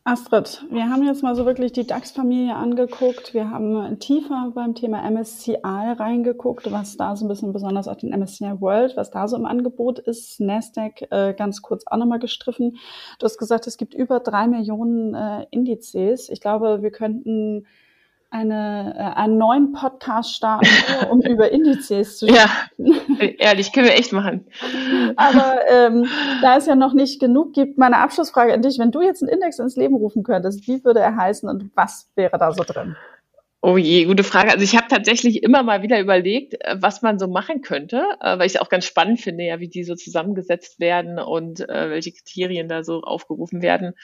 Astrid, 0.06 0.66
wir 0.72 0.90
haben 0.90 1.06
jetzt 1.06 1.22
mal 1.22 1.36
so 1.36 1.46
wirklich 1.46 1.72
die 1.72 1.86
DAX-Familie 1.86 2.56
angeguckt. 2.56 3.36
Wir 3.36 3.52
haben 3.52 4.00
tiefer 4.00 4.52
beim 4.56 4.74
Thema 4.74 5.08
MSCI 5.08 5.60
reingeguckt, 5.62 6.72
was 6.72 6.98
da 6.98 7.16
so 7.16 7.26
ein 7.26 7.28
bisschen 7.28 7.54
besonders 7.54 7.88
auf 7.88 7.98
den 7.98 8.10
MSCI 8.18 8.60
World, 8.60 8.98
was 8.98 9.12
da 9.12 9.28
so 9.28 9.36
im 9.38 9.46
Angebot 9.46 10.00
ist. 10.00 10.40
Nasdaq 10.40 11.06
äh, 11.12 11.36
ganz 11.36 11.62
kurz 11.62 11.86
auch 11.86 11.98
nochmal 11.98 12.18
gestriffen. 12.18 12.78
Du 13.20 13.26
hast 13.26 13.38
gesagt, 13.38 13.68
es 13.68 13.78
gibt 13.78 13.94
über 13.94 14.20
drei 14.20 14.48
Millionen 14.48 15.14
äh, 15.14 15.46
Indizes. 15.52 16.30
Ich 16.30 16.42
glaube, 16.42 16.82
wir 16.82 16.92
könnten 16.92 17.68
eine, 18.32 18.94
äh, 18.96 19.20
einen 19.20 19.38
neuen 19.38 19.72
Podcast 19.72 20.36
starten, 20.36 20.68
um 21.10 21.22
über 21.22 21.52
Indizes 21.52 22.18
zu 22.18 22.28
sprechen. 22.28 22.50
Ja, 22.78 23.26
ehrlich, 23.40 23.74
können 23.74 23.88
wir 23.88 23.96
echt 23.96 24.14
machen. 24.14 24.46
Aber 25.16 25.56
ähm, 25.70 26.08
da 26.42 26.58
es 26.58 26.66
ja 26.66 26.76
noch 26.76 26.94
nicht 26.94 27.20
genug 27.20 27.54
gibt, 27.54 27.78
meine 27.78 27.98
Abschlussfrage 27.98 28.54
an 28.54 28.62
dich, 28.62 28.80
wenn 28.80 28.92
du 28.92 29.02
jetzt 29.02 29.24
einen 29.24 29.32
Index 29.32 29.60
ins 29.60 29.76
Leben 29.76 29.96
rufen 29.96 30.24
könntest, 30.24 30.68
wie 30.68 30.84
würde 30.84 31.00
er 31.00 31.16
heißen 31.16 31.50
und 31.50 31.72
was 31.76 32.10
wäre 32.16 32.38
da 32.38 32.52
so 32.52 32.64
drin? 32.64 32.96
Oh 33.62 33.76
je, 33.76 34.06
gute 34.06 34.24
Frage. 34.24 34.52
Also 34.52 34.64
ich 34.64 34.78
habe 34.78 34.88
tatsächlich 34.88 35.44
immer 35.44 35.64
mal 35.64 35.82
wieder 35.82 36.00
überlegt, 36.00 36.54
äh, 36.62 36.78
was 36.80 37.02
man 37.02 37.20
so 37.20 37.28
machen 37.28 37.62
könnte, 37.62 38.06
äh, 38.22 38.40
weil 38.40 38.46
ich 38.46 38.56
es 38.56 38.62
auch 38.62 38.70
ganz 38.70 38.86
spannend 38.86 39.20
finde, 39.20 39.44
ja, 39.44 39.60
wie 39.60 39.68
die 39.68 39.84
so 39.84 39.96
zusammengesetzt 39.96 40.80
werden 40.80 41.20
und 41.20 41.60
äh, 41.68 41.90
welche 41.90 42.14
Kriterien 42.14 42.70
da 42.70 42.84
so 42.86 43.02
aufgerufen 43.02 43.62
werden. 43.62 43.96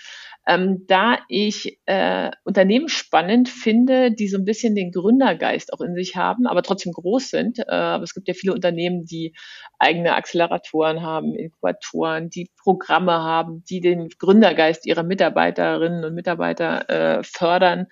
Ähm, 0.45 0.83
da 0.87 1.19
ich 1.29 1.79
äh, 1.85 2.31
Unternehmen 2.43 2.89
spannend 2.89 3.47
finde, 3.47 4.11
die 4.11 4.27
so 4.27 4.37
ein 4.37 4.43
bisschen 4.43 4.75
den 4.75 4.91
Gründergeist 4.91 5.71
auch 5.71 5.79
in 5.79 5.95
sich 5.95 6.17
haben, 6.17 6.47
aber 6.47 6.61
trotzdem 6.61 6.91
groß 6.91 7.29
sind. 7.29 7.59
Äh, 7.59 7.63
aber 7.69 8.03
es 8.03 8.13
gibt 8.13 8.27
ja 8.27 8.33
viele 8.33 8.53
Unternehmen, 8.53 9.05
die 9.05 9.33
eigene 9.79 10.15
Acceleratoren 10.15 11.01
haben, 11.01 11.33
Inkubatoren, 11.33 12.29
die 12.29 12.49
Programme 12.61 13.13
haben, 13.13 13.63
die 13.69 13.79
den 13.79 14.09
Gründergeist 14.19 14.85
ihrer 14.85 15.03
Mitarbeiterinnen 15.03 16.03
und 16.03 16.13
Mitarbeiter 16.13 16.89
äh, 16.89 17.23
fördern 17.23 17.87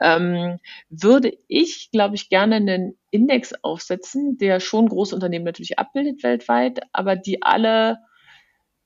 ähm, 0.00 0.58
würde 0.88 1.32
ich, 1.48 1.90
glaube 1.90 2.14
ich, 2.14 2.28
gerne 2.28 2.56
einen 2.56 2.98
Index 3.10 3.54
aufsetzen, 3.62 4.38
der 4.38 4.60
schon 4.60 4.88
große 4.88 5.14
Unternehmen 5.14 5.44
natürlich 5.44 5.78
abbildet 5.78 6.22
weltweit, 6.22 6.80
aber 6.92 7.16
die 7.16 7.42
alle 7.42 7.98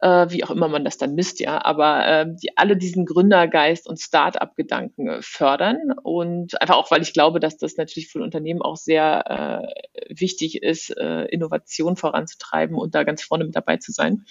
äh, 0.03 0.31
wie 0.31 0.43
auch 0.43 0.51
immer 0.51 0.69
man 0.69 0.85
das 0.85 0.99
dann 0.99 1.15
misst, 1.15 1.39
ja, 1.39 1.65
aber 1.65 2.07
äh, 2.07 2.27
die 2.43 2.59
alle 2.59 2.77
diesen 2.77 3.07
Gründergeist 3.07 3.89
und 3.89 4.01
Start-up-Gedanken 4.01 5.23
fördern 5.23 5.93
und 6.03 6.61
einfach 6.61 6.75
auch, 6.75 6.91
weil 6.91 7.03
ich 7.03 7.13
glaube, 7.13 7.39
dass 7.39 7.57
das 7.57 7.77
natürlich 7.77 8.09
für 8.09 8.21
Unternehmen 8.21 8.63
auch 8.63 8.77
sehr 8.77 9.71
äh, 9.71 10.13
wichtig 10.13 10.61
ist, 10.63 10.91
äh, 10.97 11.27
Innovation 11.27 11.97
voranzutreiben 11.97 12.77
und 12.77 12.97
da 12.97 13.05
ganz 13.05 13.23
vorne 13.23 13.45
mit 13.45 13.55
dabei 13.55 13.77
zu 13.77 13.93
sein. 13.93 14.25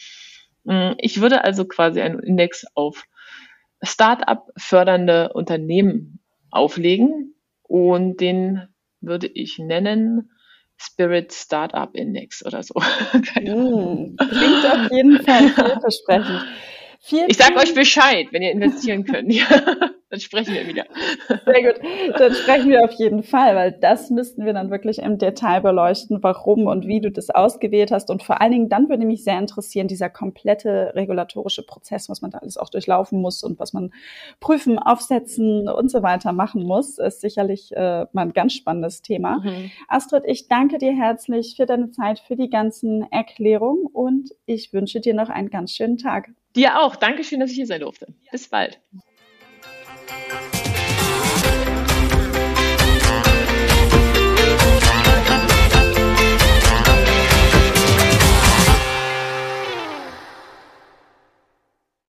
Mm, 0.65 0.91
ich 0.97 1.21
würde 1.21 1.45
also 1.45 1.63
quasi 1.63 2.01
einen 2.01 2.19
Index 2.19 2.65
auf 2.75 3.05
Start-up 3.81 4.49
fördernde 4.57 5.31
Unternehmen 5.31 6.20
auflegen 6.51 7.35
und 7.63 8.21
den 8.21 8.67
würde 8.99 9.27
ich 9.27 9.57
nennen 9.59 10.31
Spirit 10.77 11.31
Startup 11.31 11.93
Index 11.95 12.45
oder 12.45 12.63
so. 12.63 12.73
mm, 13.39 14.15
klingt 14.17 14.65
auf 14.65 14.91
jeden 14.91 15.21
Fall 15.23 15.49
vielversprechend. 15.49 16.45
Vielen, 17.03 17.29
ich 17.29 17.37
sage 17.37 17.55
euch 17.57 17.73
Bescheid, 17.73 18.27
wenn 18.31 18.43
ihr 18.43 18.51
investieren 18.51 19.03
könnt. 19.05 19.33
dann 20.11 20.19
sprechen 20.19 20.53
wir 20.53 20.67
wieder. 20.67 20.85
Sehr 21.45 21.73
gut. 21.73 21.81
Dann 22.19 22.33
sprechen 22.33 22.69
wir 22.69 22.83
auf 22.83 22.91
jeden 22.91 23.23
Fall, 23.23 23.55
weil 23.55 23.71
das 23.71 24.11
müssten 24.11 24.45
wir 24.45 24.53
dann 24.53 24.69
wirklich 24.69 24.99
im 24.99 25.17
Detail 25.17 25.61
beleuchten, 25.61 26.21
warum 26.21 26.67
und 26.67 26.85
wie 26.85 27.01
du 27.01 27.09
das 27.09 27.31
ausgewählt 27.31 27.91
hast. 27.91 28.11
Und 28.11 28.21
vor 28.21 28.39
allen 28.39 28.51
Dingen, 28.51 28.69
dann 28.69 28.87
würde 28.87 29.05
mich 29.05 29.23
sehr 29.23 29.39
interessieren, 29.39 29.87
dieser 29.87 30.09
komplette 30.09 30.91
regulatorische 30.93 31.65
Prozess, 31.65 32.07
was 32.07 32.21
man 32.21 32.29
da 32.29 32.37
alles 32.37 32.57
auch 32.57 32.69
durchlaufen 32.69 33.19
muss 33.19 33.41
und 33.41 33.57
was 33.57 33.73
man 33.73 33.91
prüfen, 34.39 34.77
aufsetzen 34.77 35.67
und 35.67 35.89
so 35.89 36.03
weiter 36.03 36.33
machen 36.33 36.61
muss, 36.63 36.99
ist 36.99 37.21
sicherlich 37.21 37.71
äh, 37.75 38.05
mal 38.11 38.23
ein 38.23 38.33
ganz 38.33 38.53
spannendes 38.53 39.01
Thema. 39.01 39.39
Mhm. 39.39 39.71
Astrid, 39.87 40.23
ich 40.27 40.49
danke 40.49 40.77
dir 40.77 40.93
herzlich 40.93 41.55
für 41.55 41.65
deine 41.65 41.89
Zeit, 41.89 42.19
für 42.19 42.35
die 42.35 42.49
ganzen 42.49 43.09
Erklärungen 43.11 43.87
und 43.87 44.29
ich 44.45 44.71
wünsche 44.71 44.99
dir 44.99 45.15
noch 45.15 45.29
einen 45.29 45.49
ganz 45.49 45.71
schönen 45.71 45.97
Tag. 45.97 46.29
Dir 46.55 46.79
auch. 46.79 46.95
Dankeschön, 46.95 47.39
dass 47.39 47.49
ich 47.51 47.55
hier 47.55 47.67
sein 47.67 47.81
durfte. 47.81 48.07
Bis 48.31 48.49
bald. 48.49 48.79